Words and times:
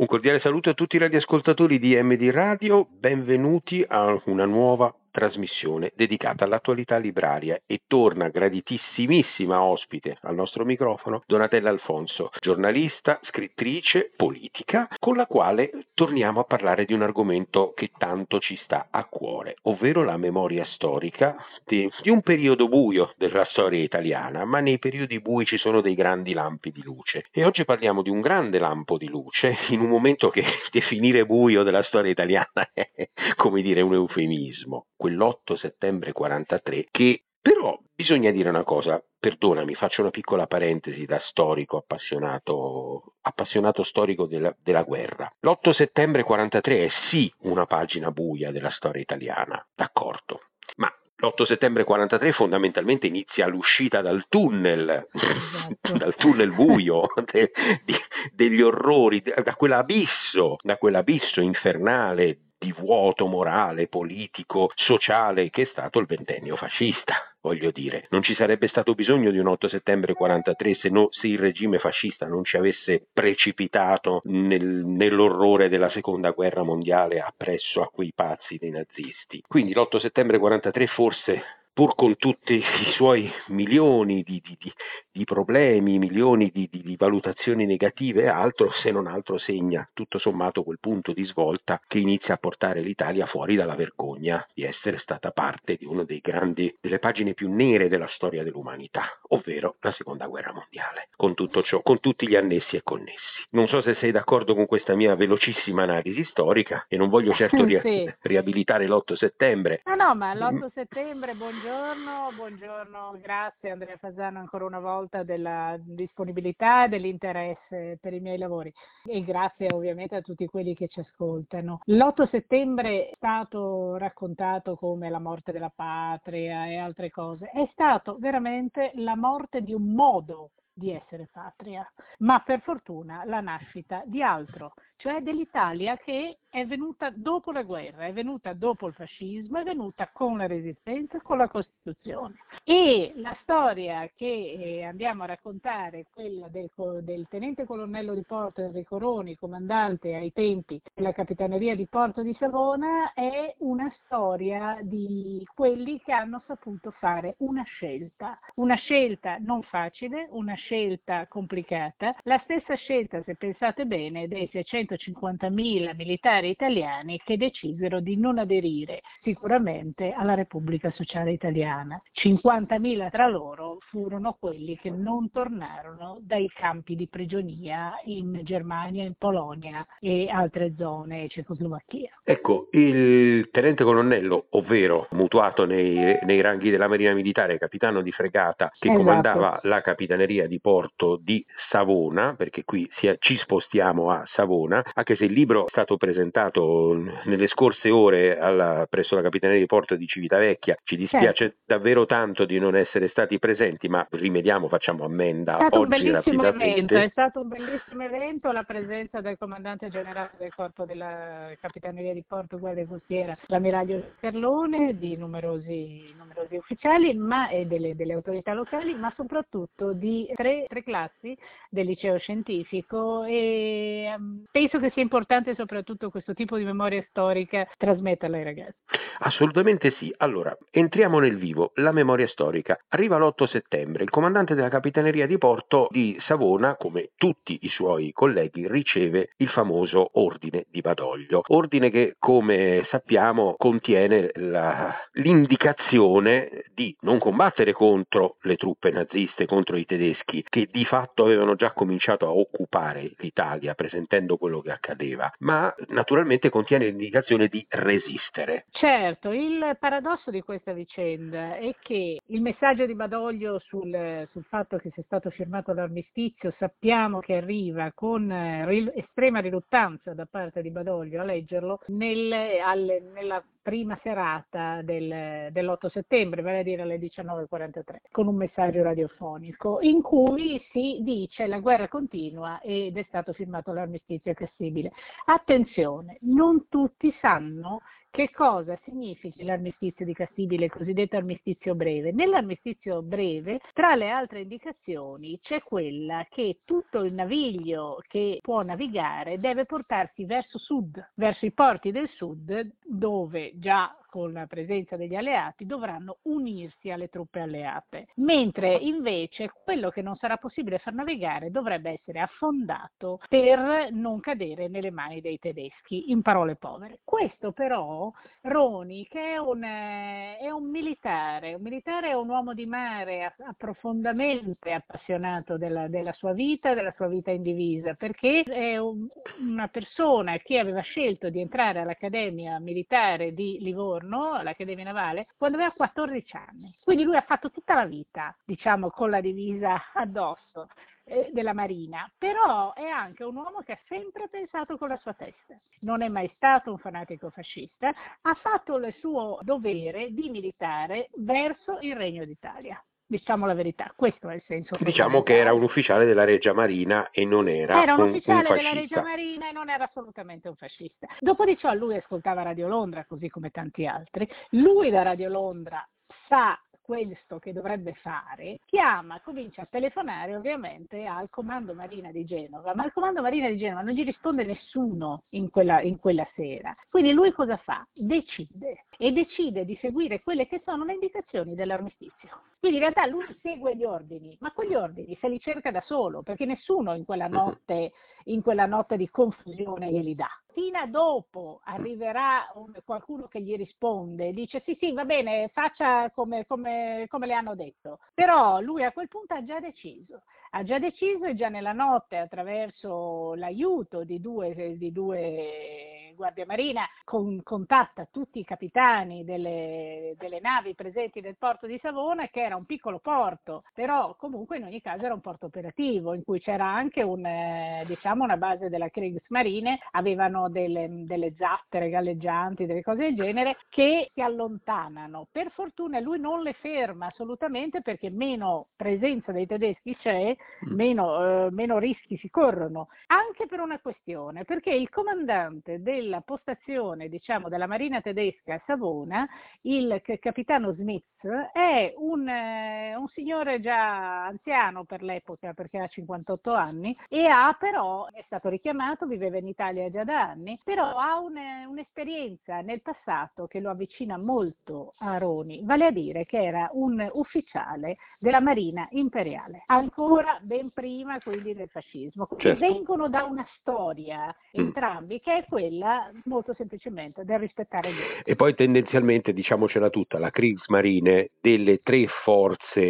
Un 0.00 0.06
cordiale 0.06 0.40
saluto 0.40 0.70
a 0.70 0.72
tutti 0.72 0.96
i 0.96 0.98
radioascoltatori 0.98 1.78
di 1.78 1.94
MD 1.94 2.30
Radio, 2.30 2.86
benvenuti 2.90 3.84
a 3.86 4.18
una 4.24 4.46
nuova 4.46 4.90
trasmissione 5.10 5.92
dedicata 5.94 6.44
all'attualità 6.44 6.96
libraria 6.96 7.60
e 7.66 7.82
torna 7.86 8.28
graditissima 8.28 9.62
ospite 9.62 10.18
al 10.22 10.34
nostro 10.34 10.64
microfono 10.64 11.22
Donatella 11.26 11.70
Alfonso, 11.70 12.30
giornalista, 12.40 13.20
scrittrice, 13.24 14.12
politica, 14.16 14.88
con 14.98 15.16
la 15.16 15.26
quale 15.26 15.70
torniamo 15.94 16.40
a 16.40 16.44
parlare 16.44 16.84
di 16.84 16.92
un 16.92 17.02
argomento 17.02 17.72
che 17.74 17.90
tanto 17.96 18.38
ci 18.38 18.56
sta 18.64 18.88
a 18.90 19.04
cuore, 19.04 19.56
ovvero 19.62 20.04
la 20.04 20.16
memoria 20.16 20.64
storica 20.64 21.36
di, 21.64 21.90
di 22.02 22.10
un 22.10 22.22
periodo 22.22 22.68
buio 22.68 23.12
della 23.16 23.44
storia 23.46 23.82
italiana, 23.82 24.44
ma 24.44 24.60
nei 24.60 24.78
periodi 24.78 25.20
bui 25.20 25.44
ci 25.44 25.56
sono 25.56 25.80
dei 25.80 25.94
grandi 25.94 26.32
lampi 26.32 26.70
di 26.70 26.82
luce. 26.82 27.24
E 27.30 27.44
oggi 27.44 27.64
parliamo 27.64 28.02
di 28.02 28.10
un 28.10 28.20
grande 28.20 28.58
lampo 28.58 28.96
di 28.96 29.08
luce 29.08 29.56
in 29.68 29.80
un 29.80 29.88
momento 29.88 30.30
che 30.30 30.44
definire 30.70 31.26
buio 31.26 31.62
della 31.62 31.82
storia 31.82 32.10
italiana 32.10 32.70
è 32.72 33.08
come 33.36 33.62
dire 33.62 33.80
un 33.80 33.94
eufemismo 33.94 34.86
quell'8 35.00 35.54
settembre 35.56 36.12
43 36.12 36.88
che 36.90 37.22
però 37.40 37.74
bisogna 37.94 38.30
dire 38.30 38.50
una 38.50 38.64
cosa, 38.64 39.02
perdonami, 39.18 39.74
faccio 39.74 40.02
una 40.02 40.10
piccola 40.10 40.46
parentesi 40.46 41.06
da 41.06 41.18
storico 41.30 41.78
appassionato, 41.78 43.14
appassionato 43.22 43.82
storico 43.82 44.26
della, 44.26 44.54
della 44.62 44.82
guerra. 44.82 45.32
L'8 45.40 45.70
settembre 45.70 46.22
43 46.22 46.84
è 46.84 46.88
sì 47.08 47.32
una 47.44 47.64
pagina 47.64 48.10
buia 48.10 48.50
della 48.50 48.70
storia 48.72 49.00
italiana, 49.00 49.66
d'accordo, 49.74 50.40
ma 50.76 50.92
l'8 51.16 51.44
settembre 51.46 51.84
43 51.84 52.32
fondamentalmente 52.32 53.06
inizia 53.06 53.46
l'uscita 53.46 54.02
dal 54.02 54.26
tunnel, 54.28 55.08
esatto. 55.10 55.96
dal 55.96 56.14
tunnel 56.16 56.52
buio, 56.52 57.06
de, 57.32 57.52
de, 57.86 58.00
degli 58.34 58.60
orrori, 58.60 59.22
da 59.22 59.54
quell'abisso, 59.54 60.56
da 60.60 60.76
quell'abisso 60.76 61.40
infernale 61.40 62.49
di 62.60 62.74
vuoto 62.76 63.26
morale, 63.26 63.88
politico, 63.88 64.70
sociale 64.74 65.48
che 65.48 65.62
è 65.62 65.68
stato 65.70 65.98
il 65.98 66.04
ventennio 66.04 66.56
fascista. 66.56 67.14
Voglio 67.40 67.70
dire, 67.70 68.06
non 68.10 68.22
ci 68.22 68.34
sarebbe 68.34 68.68
stato 68.68 68.92
bisogno 68.92 69.30
di 69.30 69.38
un 69.38 69.46
8 69.46 69.70
settembre 69.70 70.12
43 70.12 70.74
se, 70.74 70.90
no, 70.90 71.08
se 71.10 71.26
il 71.26 71.38
regime 71.38 71.78
fascista 71.78 72.26
non 72.26 72.44
ci 72.44 72.58
avesse 72.58 73.06
precipitato 73.14 74.20
nel, 74.24 74.62
nell'orrore 74.62 75.70
della 75.70 75.88
seconda 75.88 76.32
guerra 76.32 76.62
mondiale 76.62 77.18
appresso 77.18 77.80
a 77.80 77.88
quei 77.88 78.12
pazzi 78.14 78.58
dei 78.58 78.70
nazisti. 78.70 79.42
Quindi 79.48 79.72
l'8 79.72 79.98
settembre 79.98 80.38
43 80.38 80.86
forse 80.88 81.42
pur 81.72 81.94
con 81.94 82.16
tutti 82.16 82.54
i 82.56 82.92
suoi 82.92 83.32
milioni 83.48 84.22
di, 84.22 84.42
di, 84.44 84.54
di, 84.58 84.72
di 85.12 85.24
problemi, 85.24 85.98
milioni 85.98 86.50
di, 86.52 86.68
valutazioni 86.98 87.66
negative 87.66 88.22
e 88.22 88.28
altro, 88.28 88.70
se 88.82 88.90
non 88.90 89.06
altro 89.06 89.38
segna 89.38 89.88
tutto 89.92 90.18
sommato 90.18 90.62
quel 90.62 90.78
punto 90.80 91.12
di 91.12 91.24
svolta 91.24 91.80
che 91.86 91.98
inizia 91.98 92.34
a 92.34 92.36
portare 92.36 92.80
l'Italia 92.80 93.26
fuori 93.26 93.56
dalla 93.56 93.74
vergogna 93.74 94.46
di 94.52 94.64
essere 94.64 94.98
stata 94.98 95.30
parte 95.30 95.76
di 95.76 95.86
una 95.86 96.04
delle 96.04 96.98
pagine 96.98 97.34
più 97.34 97.52
nere 97.52 97.88
della 97.88 98.08
storia 98.08 98.42
dell'umanità, 98.42 99.18
ovvero 99.28 99.76
la 99.80 99.92
seconda 99.92 100.26
guerra 100.26 100.52
mondiale, 100.52 101.08
con 101.16 101.34
tutto 101.34 101.62
ciò, 101.62 101.82
con 101.82 102.00
tutti 102.00 102.28
gli 102.28 102.36
annessi 102.36 102.76
e 102.76 102.82
connessi. 102.82 103.46
Non 103.50 103.68
so 103.68 103.82
se 103.82 103.94
sei 103.96 104.10
d'accordo 104.10 104.54
con 104.54 104.66
questa 104.66 104.94
mia 104.94 105.14
velocissima 105.14 105.82
analisi 105.82 106.24
storica 106.24 106.86
e 106.88 106.96
non 106.96 107.08
voglio 107.08 107.32
certo 107.34 107.64
ri- 107.64 107.80
sì. 107.82 108.14
riabilitare 108.22 108.86
l'8 108.86 109.14
settembre. 109.14 109.82
No, 109.84 109.94
no, 109.94 110.14
ma 110.14 110.34
l'8 110.34 110.66
settembre, 110.72 111.34
buongiorno 111.34 111.60
buongiorno, 111.60 112.32
buongiorno, 112.34 113.18
grazie 113.20 113.70
Andrea 113.70 113.96
Fasano 113.96 114.38
ancora 114.38 114.64
una 114.64 114.78
volta 114.78 114.99
della 115.24 115.76
disponibilità 115.78 116.84
e 116.84 116.88
dell'interesse 116.88 117.98
per 118.00 118.12
i 118.12 118.20
miei 118.20 118.38
lavori 118.38 118.72
e 119.04 119.22
grazie 119.22 119.72
ovviamente 119.72 120.16
a 120.16 120.20
tutti 120.20 120.46
quelli 120.46 120.74
che 120.74 120.88
ci 120.88 121.00
ascoltano. 121.00 121.80
L'8 121.86 122.28
settembre 122.28 123.08
è 123.08 123.12
stato 123.16 123.96
raccontato 123.96 124.76
come 124.76 125.08
la 125.10 125.18
morte 125.18 125.52
della 125.52 125.72
patria 125.74 126.66
e 126.66 126.76
altre 126.76 127.10
cose, 127.10 127.50
è 127.50 127.68
stato 127.72 128.16
veramente 128.18 128.92
la 128.96 129.16
morte 129.16 129.62
di 129.62 129.72
un 129.72 129.92
modo 129.92 130.50
di 130.72 130.92
essere 130.92 131.28
patria, 131.30 131.86
ma 132.18 132.40
per 132.40 132.60
fortuna 132.60 133.24
la 133.24 133.40
nascita 133.40 134.02
di 134.06 134.22
altro, 134.22 134.72
cioè 135.00 135.20
dell'Italia 135.22 135.96
che 135.96 136.36
è 136.50 136.66
venuta 136.66 137.10
dopo 137.14 137.52
la 137.52 137.62
guerra, 137.62 138.06
è 138.06 138.12
venuta 138.12 138.52
dopo 138.52 138.88
il 138.88 138.92
fascismo, 138.92 139.60
è 139.60 139.62
venuta 139.62 140.10
con 140.12 140.36
la 140.36 140.46
resistenza, 140.46 141.20
con 141.20 141.38
la 141.38 141.48
Costituzione. 141.48 142.34
E 142.64 143.12
la 143.16 143.36
storia 143.42 144.10
che 144.14 144.26
eh, 144.26 144.82
andiamo 144.82 145.22
a 145.22 145.26
raccontare, 145.26 146.06
quella 146.12 146.48
del, 146.48 146.68
del 147.02 147.26
tenente 147.28 147.64
colonnello 147.64 148.14
di 148.14 148.24
Porto 148.24 148.62
Enrico 148.62 148.98
Roni, 148.98 149.36
comandante 149.36 150.14
ai 150.14 150.32
tempi 150.32 150.80
della 150.92 151.12
capitaneria 151.12 151.76
di 151.76 151.86
Porto 151.86 152.20
di 152.22 152.34
Savona, 152.38 153.12
è 153.14 153.54
una 153.58 153.90
storia 154.04 154.78
di 154.82 155.46
quelli 155.54 156.00
che 156.00 156.12
hanno 156.12 156.42
saputo 156.46 156.90
fare 156.90 157.36
una 157.38 157.62
scelta, 157.62 158.38
una 158.56 158.74
scelta 158.74 159.36
non 159.38 159.62
facile, 159.62 160.26
una 160.30 160.54
scelta 160.54 161.26
complicata, 161.28 162.16
la 162.24 162.40
stessa 162.42 162.74
scelta, 162.74 163.22
se 163.22 163.36
pensate 163.36 163.86
bene, 163.86 164.26
dei 164.26 164.48
600 164.50 164.89
150.000 164.90 165.94
militari 165.94 166.48
italiani 166.50 167.20
che 167.24 167.36
decisero 167.36 168.00
di 168.00 168.16
non 168.16 168.38
aderire 168.38 169.02
sicuramente 169.22 170.12
alla 170.12 170.34
Repubblica 170.34 170.90
Sociale 170.92 171.32
Italiana. 171.32 172.00
50.000 172.14 173.10
tra 173.10 173.28
loro 173.28 173.78
furono 173.90 174.36
quelli 174.38 174.76
che 174.78 174.90
non 174.90 175.30
tornarono 175.30 176.18
dai 176.20 176.48
campi 176.48 176.96
di 176.96 177.08
prigionia 177.08 177.92
in 178.04 178.40
Germania, 178.42 179.04
in 179.04 179.14
Polonia 179.16 179.86
e 180.00 180.28
altre 180.28 180.74
zone, 180.76 181.28
Cecoslovacchia. 181.28 182.20
Ecco, 182.24 182.68
il 182.72 183.48
tenente 183.50 183.84
colonnello, 183.84 184.46
ovvero 184.50 185.06
mutuato 185.10 185.64
nei, 185.64 186.18
nei 186.22 186.40
ranghi 186.40 186.70
della 186.70 186.88
Marina 186.88 187.12
Militare, 187.12 187.58
capitano 187.58 188.00
di 188.00 188.12
fregata 188.12 188.72
che 188.78 188.88
esatto. 188.88 189.04
comandava 189.04 189.60
la 189.62 189.80
capitaneria 189.80 190.46
di 190.46 190.60
porto 190.60 191.18
di 191.20 191.44
Savona, 191.70 192.34
perché 192.36 192.64
qui 192.64 192.88
ci 193.18 193.36
spostiamo 193.36 194.10
a 194.10 194.24
Savona, 194.34 194.79
anche 194.94 195.16
se 195.16 195.24
il 195.24 195.32
libro 195.32 195.66
è 195.66 195.70
stato 195.70 195.96
presentato 195.96 196.94
nelle 197.24 197.48
scorse 197.48 197.90
ore 197.90 198.38
alla, 198.38 198.86
presso 198.88 199.14
la 199.14 199.22
Capitaneria 199.22 199.60
di 199.60 199.66
Porto 199.66 199.96
di 199.96 200.06
Civitavecchia. 200.06 200.76
Ci 200.82 200.96
dispiace 200.96 201.34
certo. 201.34 201.58
davvero 201.64 202.06
tanto 202.06 202.44
di 202.44 202.58
non 202.58 202.76
essere 202.76 203.08
stati 203.08 203.38
presenti, 203.38 203.88
ma 203.88 204.06
rimediamo, 204.10 204.68
facciamo 204.68 205.04
ammenda 205.04 205.56
è 205.58 205.60
stato 205.60 205.80
oggi 205.80 206.08
evento, 206.08 206.94
È 206.94 207.08
stato 207.10 207.40
un 207.40 207.48
bellissimo 207.48 208.02
evento 208.02 208.52
la 208.52 208.62
presenza 208.62 209.20
del 209.20 209.36
comandante 209.38 209.88
generale 209.88 210.30
del 210.38 210.54
corpo 210.54 210.84
della 210.84 211.50
Capitaneria 211.60 212.12
di 212.12 212.24
Porto 212.26 212.58
Guardia 212.58 212.86
Costiera, 212.86 213.36
l'ammiraglio 213.46 214.12
Carlone, 214.20 214.96
di 214.98 215.16
numerosi, 215.16 216.14
numerosi 216.16 216.56
ufficiali 216.56 217.14
ma, 217.14 217.48
e 217.48 217.66
delle, 217.66 217.94
delle, 217.94 218.12
autorità 218.12 218.52
locali, 218.52 218.94
ma 218.94 219.12
soprattutto 219.16 219.92
di 219.92 220.28
tre, 220.34 220.66
tre 220.68 220.82
classi 220.82 221.36
del 221.68 221.86
liceo 221.86 222.18
scientifico 222.18 223.24
e 223.24 224.12
um, 224.16 224.44
penso 224.50 224.69
che 224.78 224.90
sia 224.92 225.02
importante 225.02 225.54
soprattutto 225.54 226.10
questo 226.10 226.34
tipo 226.34 226.56
di 226.56 226.64
memoria 226.64 227.04
storica 227.08 227.66
trasmetterla 227.76 228.36
ai 228.36 228.44
ragazzi? 228.44 228.78
Assolutamente 229.22 229.94
sì. 229.98 230.12
Allora, 230.18 230.56
entriamo 230.70 231.18
nel 231.18 231.36
vivo. 231.36 231.72
La 231.74 231.92
memoria 231.92 232.26
storica. 232.28 232.78
Arriva 232.88 233.18
l'8 233.18 233.46
settembre. 233.48 234.02
Il 234.02 234.10
comandante 234.10 234.54
della 234.54 234.68
Capitaneria 234.68 235.26
di 235.26 235.38
Porto 235.38 235.88
di 235.90 236.16
Savona, 236.26 236.76
come 236.76 237.10
tutti 237.16 237.58
i 237.62 237.68
suoi 237.68 238.12
colleghi, 238.12 238.66
riceve 238.66 239.30
il 239.36 239.48
famoso 239.48 240.10
ordine 240.14 240.66
di 240.70 240.80
Badoglio. 240.80 241.42
Ordine 241.48 241.90
che, 241.90 242.16
come 242.18 242.86
sappiamo, 242.90 243.54
contiene 243.56 244.30
la, 244.34 244.94
l'indicazione 245.12 246.64
di 246.74 246.96
non 247.00 247.18
combattere 247.18 247.72
contro 247.72 248.36
le 248.42 248.56
truppe 248.56 248.90
naziste, 248.90 249.46
contro 249.46 249.76
i 249.76 249.84
tedeschi, 249.84 250.44
che 250.48 250.68
di 250.70 250.84
fatto 250.84 251.24
avevano 251.24 251.56
già 251.56 251.72
cominciato 251.72 252.26
a 252.26 252.32
occupare 252.32 253.12
l'Italia, 253.18 253.74
presentendo 253.74 254.36
quello 254.36 254.60
che 254.60 254.70
accadeva, 254.70 255.30
ma 255.40 255.72
naturalmente 255.88 256.48
contiene 256.48 256.86
l'indicazione 256.86 257.48
di 257.48 257.64
resistere. 257.68 258.66
Certo, 258.70 259.09
il 259.32 259.76
paradosso 259.78 260.30
di 260.30 260.40
questa 260.42 260.72
vicenda 260.72 261.56
è 261.56 261.74
che 261.80 262.20
il 262.24 262.40
messaggio 262.40 262.86
di 262.86 262.94
Badoglio 262.94 263.58
sul, 263.58 264.28
sul 264.30 264.44
fatto 264.44 264.76
che 264.78 264.90
sia 264.92 265.02
stato 265.04 265.30
firmato 265.30 265.72
l'armistizio 265.72 266.54
sappiamo 266.58 267.20
che 267.20 267.36
arriva 267.36 267.92
con 267.94 268.30
eh, 268.30 268.92
estrema 268.94 269.40
riluttanza 269.40 270.14
da 270.14 270.26
parte 270.30 270.62
di 270.62 270.70
Badoglio 270.70 271.20
a 271.20 271.24
leggerlo 271.24 271.80
nel, 271.86 272.32
al, 272.32 273.10
nella 273.12 273.42
prima 273.62 273.98
serata 274.02 274.82
del, 274.82 275.52
dell'8 275.52 275.90
settembre, 275.90 276.42
vale 276.42 276.60
a 276.60 276.62
dire 276.62 276.82
alle 276.82 276.98
19.43, 276.98 277.82
con 278.10 278.26
un 278.26 278.36
messaggio 278.36 278.82
radiofonico 278.82 279.78
in 279.82 280.00
cui 280.02 280.60
si 280.72 280.98
dice 281.02 281.46
la 281.46 281.60
guerra 281.60 281.88
continua 281.88 282.60
ed 282.60 282.96
è 282.96 283.04
stato 283.08 283.32
firmato 283.32 283.72
l'armistizio 283.72 284.32
accessibile. 284.32 284.92
Attenzione, 285.26 286.16
non 286.22 286.68
tutti 286.68 287.14
sanno 287.20 287.82
Che 288.12 288.32
cosa 288.32 288.76
significa 288.82 289.44
l'armistizio 289.44 290.04
di 290.04 290.14
Cassibile, 290.14 290.64
il 290.64 290.70
cosiddetto 290.72 291.16
armistizio 291.16 291.76
breve? 291.76 292.10
Nell'armistizio 292.10 293.02
breve, 293.02 293.60
tra 293.72 293.94
le 293.94 294.10
altre 294.10 294.40
indicazioni, 294.40 295.38
c'è 295.40 295.62
quella 295.62 296.26
che 296.28 296.62
tutto 296.64 297.04
il 297.04 297.14
naviglio 297.14 298.02
che 298.08 298.40
può 298.42 298.62
navigare 298.62 299.38
deve 299.38 299.64
portarsi 299.64 300.24
verso 300.24 300.58
sud, 300.58 301.12
verso 301.14 301.46
i 301.46 301.52
porti 301.52 301.92
del 301.92 302.08
sud, 302.08 302.72
dove 302.84 303.52
già 303.54 303.96
con 304.10 304.32
la 304.32 304.46
presenza 304.46 304.96
degli 304.96 305.14
alleati 305.14 305.64
dovranno 305.64 306.18
unirsi 306.22 306.90
alle 306.90 307.08
truppe 307.08 307.40
alleate, 307.40 308.08
mentre 308.16 308.74
invece 308.74 309.50
quello 309.64 309.90
che 309.90 310.02
non 310.02 310.16
sarà 310.16 310.36
possibile 310.36 310.78
far 310.78 310.92
navigare 310.92 311.50
dovrebbe 311.50 311.92
essere 311.92 312.18
affondato 312.18 313.20
per 313.28 313.88
non 313.92 314.20
cadere 314.20 314.68
nelle 314.68 314.90
mani 314.90 315.20
dei 315.20 315.38
tedeschi, 315.38 316.10
in 316.10 316.20
parole 316.22 316.56
povere. 316.56 316.98
Questo 317.04 317.52
però 317.52 318.12
Roni, 318.42 319.06
che 319.08 319.34
è 319.34 319.38
un, 319.38 319.62
è 319.62 320.50
un 320.50 320.68
militare, 320.68 321.54
un 321.54 321.62
militare 321.62 322.10
è 322.10 322.14
un 322.14 322.28
uomo 322.28 322.52
di 322.52 322.66
mare 322.66 323.34
profondamente 323.56 324.72
appassionato 324.72 325.56
della, 325.56 325.86
della 325.86 326.12
sua 326.12 326.32
vita, 326.32 326.74
della 326.74 326.92
sua 326.96 327.06
vita 327.06 327.30
in 327.30 327.42
divisa, 327.42 327.94
perché 327.94 328.42
è 328.42 328.76
un, 328.76 329.06
una 329.40 329.68
persona 329.68 330.36
che 330.38 330.58
aveva 330.58 330.80
scelto 330.80 331.30
di 331.30 331.40
entrare 331.40 331.80
all'Accademia 331.80 332.58
Militare 332.58 333.32
di 333.32 333.58
Livorno 333.60 333.99
giorno 334.00 334.32
all'Accademia 334.32 334.84
Navale 334.84 335.26
quando 335.36 335.56
aveva 335.58 335.72
14 335.72 336.36
anni. 336.36 336.74
Quindi 336.82 337.04
lui 337.04 337.16
ha 337.16 337.22
fatto 337.22 337.50
tutta 337.50 337.74
la 337.74 337.84
vita, 337.84 338.34
diciamo, 338.44 338.90
con 338.90 339.10
la 339.10 339.20
divisa 339.20 339.90
addosso 339.92 340.68
eh, 341.04 341.30
della 341.32 341.52
Marina, 341.52 342.10
però 342.16 342.72
è 342.72 342.86
anche 342.86 343.24
un 343.24 343.36
uomo 343.36 343.60
che 343.60 343.72
ha 343.72 343.78
sempre 343.86 344.28
pensato 344.28 344.78
con 344.78 344.88
la 344.88 344.98
sua 344.98 345.12
testa. 345.12 345.58
Non 345.80 346.02
è 346.02 346.08
mai 346.08 346.30
stato 346.34 346.70
un 346.70 346.78
fanatico 346.78 347.30
fascista, 347.30 347.88
ha 348.22 348.34
fatto 348.34 348.76
il 348.76 348.94
suo 348.98 349.38
dovere 349.42 350.12
di 350.12 350.30
militare 350.30 351.08
verso 351.16 351.78
il 351.80 351.94
Regno 351.94 352.24
d'Italia 352.24 352.82
diciamo 353.10 353.44
la 353.44 353.54
verità, 353.54 353.92
questo 353.96 354.28
è 354.28 354.34
il 354.36 354.42
senso. 354.46 354.76
Diciamo 354.78 355.22
che 355.24 355.36
era 355.36 355.52
un 355.52 355.62
ufficiale 355.62 356.04
della 356.04 356.24
Regia 356.24 356.54
Marina 356.54 357.10
e 357.10 357.24
non 357.24 357.48
era, 357.48 357.82
era 357.82 357.94
un, 357.94 358.02
un 358.02 358.08
ufficiale 358.10 358.48
un 358.48 358.54
della 358.54 358.72
Regia 358.72 359.02
Marina 359.02 359.48
e 359.48 359.52
non 359.52 359.68
era 359.68 359.84
assolutamente 359.84 360.48
un 360.48 360.54
fascista. 360.54 361.08
Dopo 361.18 361.44
di 361.44 361.58
ciò 361.58 361.74
lui 361.74 361.96
ascoltava 361.96 362.42
Radio 362.42 362.68
Londra, 362.68 363.04
così 363.04 363.28
come 363.28 363.50
tanti 363.50 363.84
altri. 363.84 364.28
Lui 364.50 364.90
da 364.90 365.02
Radio 365.02 365.28
Londra 365.28 365.84
sa 366.28 366.56
questo 366.90 367.38
che 367.38 367.52
dovrebbe 367.52 367.94
fare, 367.94 368.58
chiama, 368.64 369.20
comincia 369.20 369.62
a 369.62 369.68
telefonare 369.70 370.34
ovviamente 370.34 371.04
al 371.04 371.28
comando 371.30 371.72
marina 371.72 372.10
di 372.10 372.24
Genova, 372.24 372.74
ma 372.74 372.82
al 372.82 372.92
comando 372.92 373.22
marina 373.22 373.48
di 373.48 373.58
Genova 373.58 373.82
non 373.82 373.94
gli 373.94 374.02
risponde 374.02 374.44
nessuno 374.44 375.22
in 375.30 375.50
quella, 375.50 375.82
in 375.82 376.00
quella 376.00 376.26
sera. 376.34 376.74
Quindi 376.88 377.12
lui 377.12 377.30
cosa 377.30 377.56
fa? 377.58 377.86
Decide 377.92 378.86
e 378.98 379.12
decide 379.12 379.64
di 379.64 379.78
seguire 379.80 380.20
quelle 380.20 380.48
che 380.48 380.62
sono 380.64 380.84
le 380.84 380.94
indicazioni 380.94 381.54
dell'armistizio. 381.54 382.40
Quindi 382.60 382.76
in 382.76 382.84
realtà 382.84 383.06
lui 383.06 383.24
segue 383.40 383.74
gli 383.74 383.84
ordini, 383.84 384.36
ma 384.40 384.52
quegli 384.52 384.74
ordini 384.74 385.16
se 385.18 385.30
li 385.30 385.40
cerca 385.40 385.70
da 385.70 385.80
solo, 385.86 386.20
perché 386.20 386.44
nessuno 386.44 386.94
in 386.94 387.06
quella 387.06 387.26
notte, 387.26 387.92
in 388.24 388.42
quella 388.42 388.66
notte 388.66 388.98
di 388.98 389.08
confusione 389.08 389.90
glieli 389.90 390.14
dà. 390.14 390.28
Fino 390.52 390.78
a 390.78 390.86
dopo 390.86 391.60
arriverà 391.64 392.52
un, 392.56 392.70
qualcuno 392.84 393.28
che 393.28 393.40
gli 393.40 393.56
risponde, 393.56 394.34
dice 394.34 394.60
sì 394.66 394.76
sì 394.78 394.92
va 394.92 395.06
bene, 395.06 395.48
faccia 395.54 396.10
come, 396.10 396.44
come, 396.46 397.06
come 397.08 397.26
le 397.26 397.32
hanno 397.32 397.54
detto, 397.54 398.00
però 398.12 398.60
lui 398.60 398.84
a 398.84 398.92
quel 398.92 399.08
punto 399.08 399.32
ha 399.32 399.42
già 399.42 399.58
deciso, 399.58 400.24
ha 400.50 400.62
già 400.62 400.78
deciso 400.78 401.24
e 401.24 401.36
già 401.36 401.48
nella 401.48 401.72
notte 401.72 402.18
attraverso 402.18 403.32
l'aiuto 403.36 404.04
di 404.04 404.20
due, 404.20 404.76
di 404.76 404.92
due 404.92 406.00
Guardia 406.20 406.44
Marina 406.44 406.86
con, 407.02 407.42
contatta 407.42 408.06
tutti 408.10 408.40
i 408.40 408.44
capitani 408.44 409.24
delle, 409.24 410.14
delle, 410.18 410.38
navi 410.40 410.74
presenti 410.74 411.22
nel 411.22 411.38
porto 411.38 411.66
di 411.66 411.78
Savona, 411.80 412.28
che 412.28 412.42
era 412.50 412.58
un 412.58 412.66
piccolo 412.66 412.98
porto, 412.98 413.62
però 413.72 414.14
comunque 414.16 414.58
in 414.58 414.64
ogni 414.64 414.80
caso 414.80 415.04
era 415.04 415.14
un 415.14 415.20
porto 415.20 415.46
operativo, 415.46 416.14
in 416.14 416.24
cui 416.24 416.40
c'era 416.40 416.66
anche 416.66 417.02
un, 417.02 417.24
eh, 417.24 417.84
diciamo 417.86 418.24
una 418.24 418.36
base 418.36 418.68
della 418.68 418.88
Kriegsmarine, 418.88 419.78
avevano 419.92 420.50
delle, 420.50 420.88
delle 421.06 421.34
zattere 421.36 421.88
galleggianti, 421.88 422.66
delle 422.66 422.82
cose 422.82 423.02
del 423.02 423.16
genere, 423.16 423.56
che 423.68 424.10
si 424.12 424.20
allontanano. 424.20 425.28
Per 425.30 425.50
fortuna 425.52 426.00
lui 426.00 426.18
non 426.18 426.42
le 426.42 426.54
ferma 426.54 427.06
assolutamente 427.06 427.82
perché 427.82 428.10
meno 428.10 428.68
presenza 428.76 429.32
dei 429.32 429.46
tedeschi 429.46 429.96
c'è, 429.96 430.36
mm. 430.68 430.74
meno, 430.74 431.46
eh, 431.46 431.50
meno 431.50 431.78
rischi 431.78 432.18
si 432.18 432.28
corrono. 432.30 432.88
Anche 433.06 433.46
per 433.46 433.60
una 433.60 433.78
questione, 433.78 434.44
perché 434.44 434.70
il 434.70 434.88
comandante 434.90 435.80
del 435.80 436.00
della 436.00 436.20
postazione 436.22 437.08
diciamo, 437.08 437.48
della 437.48 437.66
Marina 437.66 438.00
tedesca 438.00 438.54
a 438.54 438.62
Savona, 438.66 439.26
il 439.62 440.02
capitano 440.18 440.72
Smith 440.72 441.26
è 441.52 441.94
un, 441.96 442.26
eh, 442.40 442.96
un, 442.96 443.08
signore 443.08 443.60
già 443.60 444.26
anziano 444.26 444.84
per 444.84 445.02
l'epoca 445.02 445.52
perché 445.52 445.78
ha 445.78 445.86
58 445.86 446.52
anni 446.52 446.96
e 447.08 447.26
ha 447.26 447.54
però, 447.58 448.06
è 448.12 448.22
stato 448.24 448.48
richiamato, 448.48 449.06
viveva 449.06 449.38
in 449.38 449.48
Italia 449.48 449.90
già 449.90 450.04
da 450.04 450.30
anni, 450.30 450.58
però 450.64 450.96
ha 450.96 451.18
un, 451.18 451.36
un'esperienza 451.68 452.60
nel 452.60 452.80
passato 452.80 453.46
che 453.46 453.60
lo 453.60 453.70
avvicina 453.70 454.16
molto 454.16 454.94
a 454.98 455.18
Roni, 455.18 455.60
vale 455.64 455.86
a 455.86 455.90
dire 455.90 456.24
che 456.24 456.42
era 456.42 456.70
un 456.72 457.08
ufficiale 457.12 457.96
della 458.18 458.40
Marina 458.40 458.88
imperiale, 458.92 459.64
ancora 459.66 460.38
ben 460.42 460.70
prima 460.70 461.20
quindi 461.20 461.54
del 461.54 461.68
fascismo. 461.68 462.28
Certo. 462.36 462.66
Vengono 462.66 463.08
da 463.08 463.24
una 463.24 463.46
storia 463.58 464.26
mm. 464.26 464.64
entrambi 464.64 465.14
mm. 465.16 465.18
che 465.22 465.36
è 465.38 465.44
quella 465.48 466.10
molto 466.24 466.54
semplicemente 466.54 467.24
del 467.24 467.38
rispettare 467.38 467.92
gli 467.92 468.00
altri. 468.00 468.22
E 468.24 468.36
poi 468.36 468.54
tendenzialmente, 468.54 469.32
diciamocela 469.32 469.90
tutta, 469.90 470.18
la 470.18 470.30
Kriegsmarine 470.30 471.30
delle 471.40 471.80
tre 471.82 472.06
forze 472.06 472.29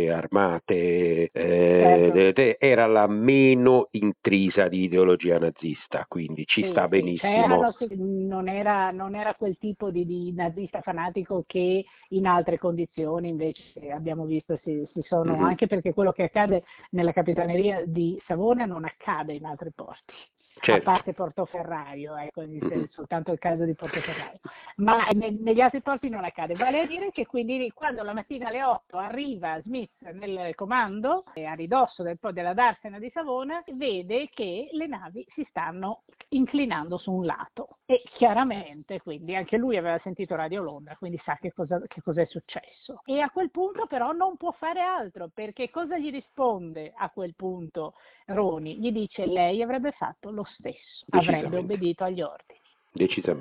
armate 0.08 1.30
eh, 1.32 2.32
certo. 2.32 2.64
era 2.64 2.86
la 2.86 3.06
meno 3.06 3.88
intrisa 3.92 4.68
di 4.68 4.84
ideologia 4.84 5.38
nazista, 5.38 6.04
quindi 6.08 6.44
ci 6.46 6.62
sì, 6.62 6.70
sta 6.70 6.88
benissimo. 6.88 7.72
Sì, 7.78 7.96
non, 7.96 8.48
era, 8.48 8.90
non, 8.90 9.14
era, 9.14 9.34
quel 9.34 9.56
tipo 9.58 9.90
di, 9.90 10.04
di, 10.04 10.32
nazista 10.32 10.80
fanatico 10.80 11.44
che 11.46 11.84
in 12.10 12.26
altre 12.26 12.58
condizioni 12.58 13.28
invece 13.28 13.90
abbiamo 13.90 14.24
visto 14.24 14.58
si, 14.62 14.86
si 14.92 15.02
sono, 15.02 15.32
mm-hmm. 15.32 15.44
anche 15.44 15.66
perché 15.66 15.94
quello 15.94 16.12
che 16.12 16.24
accade 16.24 16.64
nella 16.90 17.12
capitaneria 17.12 17.82
di 17.84 18.20
Savona 18.26 18.64
non 18.64 18.84
accade 18.84 19.34
in 19.34 19.44
altri 19.44 19.70
posti 19.74 20.14
certo. 20.60 20.88
a 20.88 20.92
parte 20.92 21.12
Portoferraio, 21.12 22.16
ecco, 22.16 22.42
mm-hmm. 22.42 22.84
soltanto 22.90 23.32
il 23.32 23.38
caso 23.38 23.64
di 23.64 23.74
Portoferraio, 23.74 24.40
ma 24.76 25.06
ne, 25.12 25.36
negli 25.38 25.60
altri 25.60 25.80
porti 25.82 26.08
non 26.08 26.24
accade. 26.24 26.54
Vale 26.54 26.80
a 26.80 26.86
dire 26.86 27.10
che 27.10 27.26
quindi 27.26 27.70
quando 27.74 28.02
la 28.02 28.12
mattina 28.12 28.48
alle 28.48 28.62
8 28.62 28.96
arriva 28.96 29.60
Smith 29.62 29.90
nel 30.12 30.54
comando, 30.54 31.24
a 31.34 31.54
ridosso 31.54 32.02
del, 32.02 32.18
della 32.32 32.54
Darsena 32.54 32.98
di 32.98 33.10
Savona, 33.12 33.62
vede 33.72 34.28
che 34.32 34.68
le 34.72 34.86
navi 34.86 35.26
si 35.34 35.46
stanno 35.48 36.02
inclinando 36.30 36.96
su 36.96 37.12
un 37.12 37.24
lato 37.24 37.78
e 37.86 38.02
chiaramente 38.12 39.00
quindi 39.00 39.34
anche 39.34 39.56
lui 39.56 39.76
aveva 39.76 39.98
sentito 40.02 40.36
Radio 40.36 40.62
Londra, 40.62 40.96
quindi 40.96 41.20
sa 41.24 41.36
che 41.40 41.52
cosa, 41.52 41.80
che 41.88 42.02
cosa 42.02 42.20
è 42.20 42.26
successo. 42.26 43.02
E 43.04 43.20
a 43.20 43.30
quel 43.30 43.50
punto 43.50 43.86
però 43.86 44.12
non 44.12 44.36
può 44.36 44.52
fare 44.52 44.80
altro 44.80 45.28
perché 45.32 45.70
cosa 45.70 45.98
gli 45.98 46.10
risponde 46.10 46.92
a 46.94 47.10
quel 47.10 47.34
punto 47.34 47.94
Roni? 48.26 48.78
Gli 48.78 48.92
dice 48.92 49.26
lei 49.26 49.62
avrebbe 49.62 49.90
fatto 49.92 50.30
lo 50.30 50.44
stesso, 50.58 51.04
avrebbe 51.10 51.56
obbedito 51.56 52.04
agli 52.04 52.22
ordini. 52.22 52.58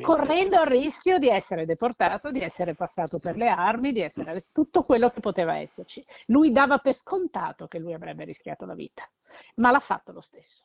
Correndo 0.04 0.62
il 0.62 0.68
rischio 0.68 1.18
di 1.18 1.28
essere 1.28 1.66
deportato, 1.66 2.30
di 2.32 2.42
essere 2.42 2.76
passato 2.76 3.18
per 3.18 3.36
le 3.36 3.48
armi, 3.48 3.92
di 3.92 4.02
essere 4.02 4.46
tutto 4.52 4.84
quello 4.84 5.10
che 5.10 5.22
poteva 5.22 5.56
esserci. 5.56 6.06
Lui 6.28 6.52
dava 6.52 6.78
per 6.78 7.00
scontato 7.02 7.68
che 7.68 7.80
lui 7.80 7.94
avrebbe 7.94 8.26
rischiato 8.26 8.66
la 8.66 8.76
vita, 8.76 9.08
ma 9.56 9.72
l'ha 9.72 9.80
fatto 9.80 10.12
lo 10.12 10.22
stesso. 10.22 10.64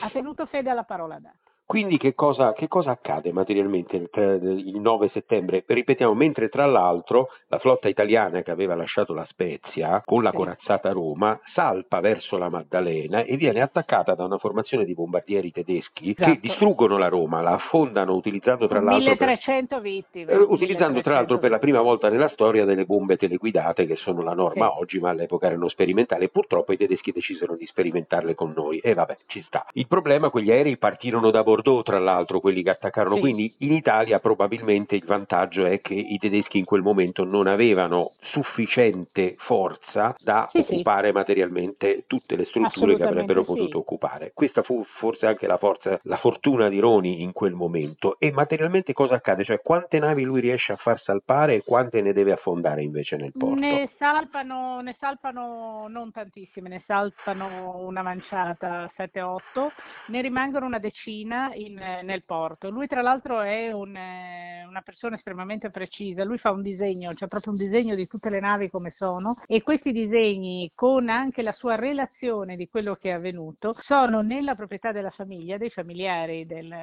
Ha 0.00 0.10
tenuto 0.10 0.46
fede 0.46 0.70
alla 0.70 0.82
parola 0.82 1.18
data. 1.20 1.43
Quindi 1.66 1.96
che 1.96 2.14
cosa, 2.14 2.52
che 2.52 2.68
cosa, 2.68 2.90
accade 2.90 3.32
materialmente 3.32 3.96
il 3.96 4.78
9 4.78 5.08
settembre? 5.08 5.64
Ripetiamo, 5.66 6.12
mentre 6.12 6.50
tra 6.50 6.66
l'altro 6.66 7.28
la 7.48 7.58
flotta 7.58 7.88
italiana 7.88 8.42
che 8.42 8.50
aveva 8.50 8.74
lasciato 8.74 9.14
la 9.14 9.26
Spezia 9.30 10.02
con 10.04 10.22
la 10.22 10.30
corazzata 10.30 10.92
Roma 10.92 11.40
salpa 11.54 12.00
verso 12.00 12.36
la 12.36 12.50
Maddalena 12.50 13.22
e 13.22 13.36
viene 13.36 13.62
attaccata 13.62 14.14
da 14.14 14.24
una 14.24 14.36
formazione 14.36 14.84
di 14.84 14.92
bombardieri 14.92 15.50
tedeschi 15.52 16.10
esatto. 16.10 16.32
che 16.32 16.38
distruggono 16.40 16.98
la 16.98 17.08
Roma, 17.08 17.40
la 17.40 17.54
affondano 17.54 18.14
utilizzando 18.14 18.68
tra 18.68 18.80
l'altro 18.80 19.10
1300 19.10 19.66
per, 19.74 19.82
vittime. 19.82 20.32
Eh, 20.32 20.36
utilizzando 20.36 21.00
1300 21.00 21.02
tra 21.02 21.14
l'altro 21.14 21.38
per 21.38 21.50
la 21.50 21.58
prima 21.58 21.80
volta 21.80 22.10
nella 22.10 22.28
storia 22.28 22.66
delle 22.66 22.84
bombe 22.84 23.16
teleguidate 23.16 23.86
che 23.86 23.96
sono 23.96 24.22
la 24.22 24.34
norma 24.34 24.68
sì. 24.68 24.80
oggi 24.80 24.98
ma 25.00 25.10
all'epoca 25.10 25.46
erano 25.46 25.68
sperimentali 25.68 26.24
e 26.24 26.28
purtroppo 26.28 26.72
i 26.72 26.76
tedeschi 26.76 27.10
decisero 27.10 27.56
di 27.56 27.66
sperimentarle 27.66 28.34
con 28.34 28.52
noi 28.54 28.78
e 28.80 28.92
vabbè 28.92 29.16
ci 29.26 29.42
sta. 29.46 29.64
Il 29.72 29.86
problema 29.86 30.28
quegli 30.28 30.50
aerei 30.50 30.76
partirono 30.76 31.30
da 31.30 31.42
Bologna 31.42 31.52
Bordeaux, 31.54 31.84
tra 31.84 31.98
l'altro, 31.98 32.40
quelli 32.40 32.62
che 32.62 32.70
attaccarono. 32.70 33.14
Sì. 33.16 33.20
Quindi 33.20 33.54
in 33.58 33.72
Italia 33.72 34.18
probabilmente 34.18 34.96
il 34.96 35.04
vantaggio 35.04 35.64
è 35.64 35.80
che 35.80 35.94
i 35.94 36.18
tedeschi 36.18 36.58
in 36.58 36.64
quel 36.64 36.82
momento 36.82 37.24
non 37.24 37.46
avevano 37.46 38.14
sufficiente 38.32 39.36
forza 39.38 40.16
da 40.20 40.48
Sì, 40.50 40.64
sì. 40.66 40.74
occupare 40.74 41.12
materialmente 41.12 42.04
tutte 42.06 42.36
le 42.36 42.44
strutture 42.46 42.96
che 42.96 43.04
avrebbero 43.04 43.40
sì. 43.40 43.46
potuto 43.46 43.78
occupare. 43.78 44.32
Questa 44.34 44.62
fu 44.62 44.84
forse 44.98 45.26
anche 45.26 45.46
la 45.46 45.58
forza, 45.58 45.98
la 46.02 46.16
fortuna 46.16 46.68
di 46.68 46.80
Roni 46.80 47.22
in 47.22 47.32
quel 47.32 47.52
momento. 47.52 48.16
E 48.18 48.32
materialmente 48.32 48.92
cosa 48.92 49.14
accade? 49.14 49.44
Cioè 49.44 49.60
quante 49.62 49.98
navi 49.98 50.22
lui 50.24 50.40
riesce 50.40 50.72
a 50.72 50.76
far 50.76 51.00
salpare 51.02 51.54
e 51.56 51.62
quante 51.62 52.02
ne 52.02 52.12
deve 52.12 52.32
affondare 52.32 52.82
invece 52.82 53.16
nel 53.16 53.32
porto? 53.32 53.54
Ne 53.54 53.90
salpano, 53.98 54.80
ne 54.80 54.96
salpano 54.98 55.86
non 55.88 56.10
tantissime, 56.10 56.68
ne 56.68 56.82
salpano 56.86 57.78
una 57.78 58.02
manciata, 58.02 58.90
7-8, 58.96 59.68
ne 60.08 60.20
rimangono 60.20 60.66
una 60.66 60.78
decina 60.78 61.43
in- 61.54 62.00
nel 62.02 62.24
porto. 62.24 62.70
Lui 62.70 62.86
tra 62.86 63.02
l'altro 63.02 63.40
è 63.40 63.72
un, 63.72 63.94
eh, 63.96 64.64
una 64.66 64.82
persona 64.82 65.16
estremamente 65.16 65.70
precisa, 65.70 66.24
lui 66.24 66.38
fa 66.38 66.50
un 66.50 66.62
disegno, 66.62 67.12
c'è 67.14 67.28
proprio 67.28 67.52
un 67.52 67.58
disegno 67.58 67.94
di 67.94 68.06
tutte 68.06 68.30
le 68.30 68.40
navi 68.40 68.70
come 68.70 68.94
sono 68.96 69.36
e 69.46 69.62
questi 69.62 69.92
disegni 69.92 70.70
con 70.74 71.08
anche 71.08 71.42
la 71.42 71.52
sua 71.52 71.74
relazione 71.76 72.56
di 72.56 72.68
quello 72.68 72.96
che 72.96 73.10
è 73.10 73.12
avvenuto 73.12 73.76
sono 73.82 74.20
nella 74.22 74.54
proprietà 74.54 74.92
della 74.92 75.10
famiglia, 75.10 75.58
dei 75.58 75.70
familiari 75.70 76.46
del, 76.46 76.74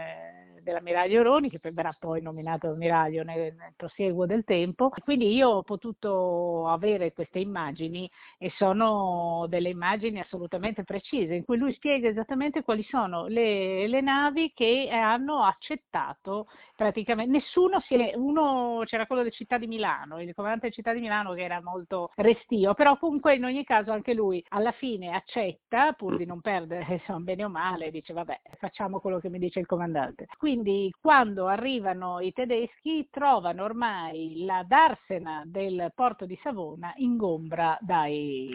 dell'ammiraglio 0.62 1.24
Roni 1.24 1.50
che 1.50 1.60
verrà 1.72 1.96
poi 1.98 2.22
nominato 2.22 2.70
ammiraglio 2.70 3.24
nel, 3.24 3.54
nel 3.56 3.74
prosieguo 3.76 4.26
del 4.26 4.44
tempo. 4.44 4.90
Quindi 5.04 5.34
io 5.34 5.50
ho 5.50 5.64
potuto 5.64 6.68
avere 6.68 7.14
queste 7.14 7.40
immagini 7.40 8.10
e 8.38 8.52
sono 8.56 9.46
delle 9.50 9.70
immagini 9.70 10.20
assolutamente 10.20 10.84
precise 10.84 11.36
in 11.36 11.46
cui 11.46 11.58
lui 11.58 11.74
spiega 11.74 12.08
esattamente 12.08 12.64
quali 12.64 12.84
sono 12.84 13.28
le, 13.28 13.88
le 13.88 14.02
navi 14.02 14.51
che 14.54 14.90
hanno 14.92 15.44
accettato 15.44 16.48
praticamente 16.82 17.32
nessuno 17.32 17.80
si 17.82 17.94
è, 17.94 18.14
uno 18.16 18.82
c'era 18.86 19.06
quello 19.06 19.22
di 19.22 19.30
Città 19.30 19.60
di 19.60 19.68
Milano, 19.68 20.20
il 20.20 20.34
comandante 20.34 20.70
di 20.70 20.74
Città 20.74 20.94
di 20.94 21.00
Milano 21.00 21.34
che 21.34 21.44
era 21.44 21.62
molto 21.62 22.10
restio, 22.16 22.74
però 22.74 22.98
comunque 22.98 23.36
in 23.36 23.44
ogni 23.46 23.64
caso 23.64 23.92
anche 23.92 24.16
lui 24.16 24.44
alla 24.50 24.72
fine 24.72 25.14
accetta 25.14 25.92
pur 25.92 26.18
di 26.18 26.26
non 26.26 26.42
perdere 26.42 26.86
insomma, 26.98 27.20
bene 27.20 27.46
o 27.46 27.50
male, 27.50 27.92
dice 27.92 28.14
vabbè 28.14 28.42
facciamo 28.58 29.00
quello 29.00 29.20
che 29.20 29.30
mi 29.30 29.38
dice 29.38 29.60
il 29.60 29.68
comandante. 29.68 30.26
Quindi 30.40 30.92
quando 31.00 31.46
arrivano 31.46 32.20
i 32.20 32.34
tedeschi 32.34 33.08
trovano 33.12 33.64
ormai 33.64 34.44
la 34.44 34.66
darsena 34.68 35.44
del 35.46 35.92
porto 35.94 36.26
di 36.26 36.40
Savona 36.42 36.94
ingombra 36.96 37.78
dai, 37.80 38.50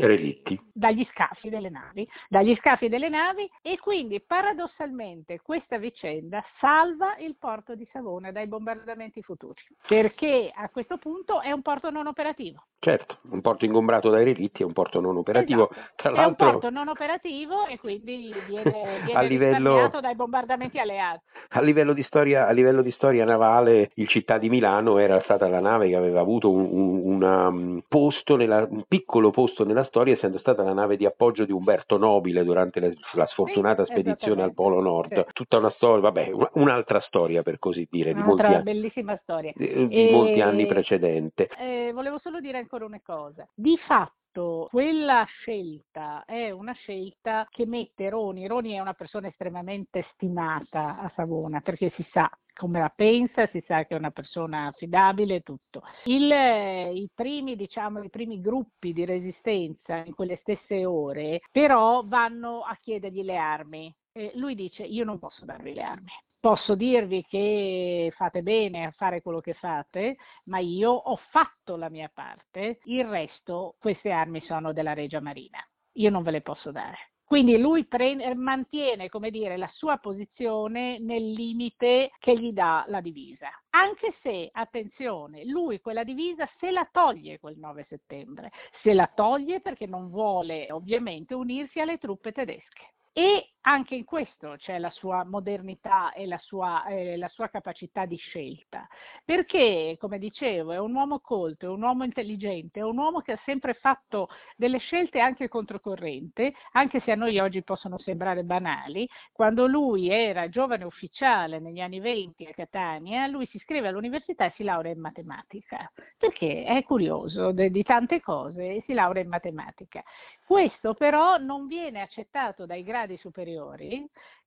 dagli 0.72 1.06
scafi 1.12 1.48
delle 1.48 1.70
navi, 1.70 2.08
dagli 2.28 2.56
scafi 2.56 2.88
delle 2.88 3.08
navi 3.08 3.48
e 3.62 3.78
quindi 3.78 4.20
paradossalmente 4.20 5.40
questa 5.42 5.78
vicenda 5.78 6.44
salva 6.58 7.16
il 7.18 7.36
porto 7.38 7.76
di 7.76 7.88
Savona 7.92 8.14
dai 8.20 8.46
bombardamenti 8.46 9.22
futuri, 9.22 9.60
perché 9.86 10.50
a 10.54 10.68
questo 10.68 10.96
punto 10.98 11.40
è 11.40 11.50
un 11.52 11.62
porto 11.62 11.90
non 11.90 12.06
operativo. 12.06 12.64
Certo, 12.78 13.18
un 13.30 13.40
porto 13.40 13.64
ingombrato 13.64 14.10
dai 14.10 14.24
relitti 14.24 14.62
è 14.62 14.64
un 14.64 14.72
porto 14.72 15.00
non 15.00 15.16
operativo. 15.16 15.70
Esatto. 15.70 15.90
Tra 15.96 16.08
È 16.10 16.12
un 16.12 16.18
l'altro, 16.20 16.50
porto 16.52 16.70
non 16.70 16.88
operativo 16.88 17.66
e 17.66 17.78
quindi 17.78 18.32
viene, 18.46 19.00
viene 19.04 19.12
A 19.18 19.22
livello- 19.22 19.90
dai 20.00 20.14
bombardamenti 20.14 20.78
alleati. 20.78 21.22
a 21.50 21.60
livello, 21.60 21.92
di 21.92 22.02
storia, 22.04 22.46
a 22.46 22.50
livello 22.52 22.82
di 22.82 22.90
storia 22.92 23.24
navale, 23.24 23.90
il 23.94 24.08
Città 24.08 24.38
di 24.38 24.48
Milano 24.48 24.98
era 24.98 25.20
stata 25.22 25.48
la 25.48 25.60
nave 25.60 25.88
che 25.88 25.96
aveva 25.96 26.20
avuto 26.20 26.50
un, 26.50 26.68
un- 26.70 27.00
una, 27.14 27.48
um, 27.48 27.82
posto 27.88 28.36
nella- 28.36 28.66
un 28.68 28.84
piccolo 28.86 29.30
posto 29.30 29.64
nella 29.64 29.84
storia, 29.84 30.14
essendo 30.14 30.38
stata 30.38 30.62
la 30.62 30.72
nave 30.74 30.96
di 30.96 31.06
appoggio 31.06 31.44
di 31.44 31.52
Umberto 31.52 31.96
Nobile 31.98 32.44
durante 32.44 32.78
la, 32.80 32.90
la 33.12 33.26
sfortunata 33.26 33.84
Sì, 33.84 33.92
spedizione 33.92 34.42
al. 34.42 34.54
Polo 34.54 34.80
Nord. 34.80 35.14
Sì. 35.26 35.32
Tutta 35.32 35.58
una 35.58 35.70
storia, 35.70 36.00
vabbè, 36.02 36.30
una- 36.32 36.50
un'altra 36.54 37.00
storia 37.00 37.42
per 37.42 37.58
così 37.58 37.86
dire, 37.90 38.05
di 38.12 38.18
molti, 38.20 38.30
Un'altra 38.42 38.48
anni, 38.60 38.62
bellissima 38.64 39.18
storia. 39.22 39.52
di- 39.54 39.88
di 39.88 40.08
E- 40.08 40.10
molti 40.12 40.40
anni 40.40 40.66
precedente. 40.66 41.48
Eh, 41.58 41.90
volevo 41.92 42.18
solo 42.18 42.40
dire 42.40 42.58
ancora 42.58 42.84
una 42.84 43.00
cosa. 43.02 43.46
Di 43.54 43.76
fatto 43.86 44.68
quella 44.70 45.24
scelta 45.24 46.24
è 46.26 46.50
una 46.50 46.72
scelta 46.72 47.46
che 47.50 47.64
mette 47.64 48.10
Roni, 48.10 48.46
Roni 48.46 48.72
è 48.72 48.80
una 48.80 48.92
persona 48.92 49.28
estremamente 49.28 50.04
stimata 50.12 50.98
a 50.98 51.10
Savona 51.14 51.60
perché 51.60 51.90
si 51.96 52.06
sa 52.12 52.30
come 52.52 52.78
la 52.80 52.92
pensa, 52.94 53.46
si 53.48 53.62
sa 53.66 53.84
che 53.84 53.94
è 53.94 53.98
una 53.98 54.10
persona 54.10 54.66
affidabile 54.66 55.36
e 55.36 55.40
tutto. 55.40 55.82
Il, 56.04 56.30
eh, 56.30 56.90
I 56.92 57.08
primi, 57.14 57.54
diciamo, 57.56 58.02
i 58.02 58.08
primi 58.10 58.40
gruppi 58.40 58.92
di 58.92 59.04
resistenza 59.06 59.96
in 60.04 60.14
quelle 60.14 60.36
stesse 60.42 60.84
ore 60.84 61.40
però 61.50 62.02
vanno 62.04 62.60
a 62.60 62.76
chiedergli 62.80 63.22
le 63.22 63.36
armi. 63.36 63.94
E 64.12 64.32
lui 64.34 64.54
dice 64.54 64.82
io 64.82 65.04
non 65.04 65.18
posso 65.18 65.44
darvi 65.44 65.74
le 65.74 65.82
armi. 65.82 66.10
Posso 66.46 66.76
dirvi 66.76 67.26
che 67.28 68.12
fate 68.14 68.40
bene 68.40 68.84
a 68.84 68.94
fare 68.96 69.20
quello 69.20 69.40
che 69.40 69.54
fate, 69.54 70.16
ma 70.44 70.60
io 70.60 70.92
ho 70.92 71.18
fatto 71.32 71.74
la 71.74 71.88
mia 71.88 72.08
parte, 72.14 72.78
il 72.84 73.04
resto, 73.04 73.74
queste 73.80 74.12
armi 74.12 74.40
sono 74.46 74.72
della 74.72 74.92
Regia 74.92 75.20
Marina, 75.20 75.58
io 75.94 76.08
non 76.08 76.22
ve 76.22 76.30
le 76.30 76.42
posso 76.42 76.70
dare. 76.70 77.14
Quindi 77.24 77.58
lui 77.58 77.84
pre- 77.86 78.32
mantiene, 78.36 79.10
dire, 79.28 79.56
la 79.56 79.68
sua 79.72 79.96
posizione 79.96 81.00
nel 81.00 81.32
limite 81.32 82.12
che 82.20 82.38
gli 82.38 82.52
dà 82.52 82.84
la 82.86 83.00
divisa. 83.00 83.48
Anche 83.70 84.14
se, 84.22 84.48
attenzione, 84.52 85.44
lui 85.46 85.80
quella 85.80 86.04
divisa 86.04 86.48
se 86.60 86.70
la 86.70 86.88
toglie 86.92 87.40
quel 87.40 87.58
9 87.58 87.86
settembre, 87.88 88.52
se 88.84 88.92
la 88.92 89.10
toglie 89.12 89.60
perché 89.60 89.86
non 89.86 90.10
vuole 90.10 90.70
ovviamente 90.70 91.34
unirsi 91.34 91.80
alle 91.80 91.98
truppe 91.98 92.30
tedesche. 92.30 92.94
E 93.18 93.52
anche 93.62 93.94
in 93.94 94.04
questo 94.04 94.56
c'è 94.58 94.78
la 94.78 94.90
sua 94.90 95.24
modernità 95.24 96.12
e 96.12 96.26
la 96.26 96.38
sua, 96.38 96.84
eh, 96.84 97.16
la 97.16 97.28
sua 97.28 97.48
capacità 97.48 98.04
di 98.04 98.16
scelta, 98.16 98.86
perché, 99.24 99.96
come 99.98 100.18
dicevo, 100.18 100.72
è 100.72 100.78
un 100.78 100.94
uomo 100.94 101.20
colto, 101.20 101.66
è 101.66 101.68
un 101.70 101.82
uomo 101.82 102.04
intelligente, 102.04 102.80
è 102.80 102.84
un 102.84 102.98
uomo 102.98 103.22
che 103.22 103.32
ha 103.32 103.40
sempre 103.44 103.72
fatto 103.74 104.28
delle 104.54 104.78
scelte 104.78 105.18
anche 105.18 105.48
controcorrente, 105.48 106.52
anche 106.72 107.00
se 107.00 107.12
a 107.12 107.16
noi 107.16 107.38
oggi 107.40 107.62
possono 107.62 107.98
sembrare 107.98 108.44
banali. 108.44 109.08
Quando 109.32 109.66
lui 109.66 110.10
era 110.10 110.48
giovane 110.50 110.84
ufficiale 110.84 111.58
negli 111.58 111.80
anni 111.80 112.00
20 112.00 112.44
a 112.46 112.52
Catania, 112.52 113.26
lui 113.26 113.46
si 113.46 113.56
iscrive 113.56 113.88
all'università 113.88 114.44
e 114.44 114.52
si 114.56 114.62
laurea 114.62 114.92
in 114.92 115.00
matematica, 115.00 115.90
perché 116.18 116.64
è 116.64 116.82
curioso 116.84 117.50
de- 117.52 117.70
di 117.70 117.82
tante 117.82 118.20
cose 118.20 118.74
e 118.76 118.82
si 118.86 118.92
laurea 118.92 119.22
in 119.22 119.28
matematica. 119.28 120.04
Questo 120.46 120.94
però 120.94 121.38
non 121.38 121.66
viene 121.66 122.00
accettato 122.00 122.66
dai 122.66 122.84
gradi 122.84 123.05
superiori 123.14 124.04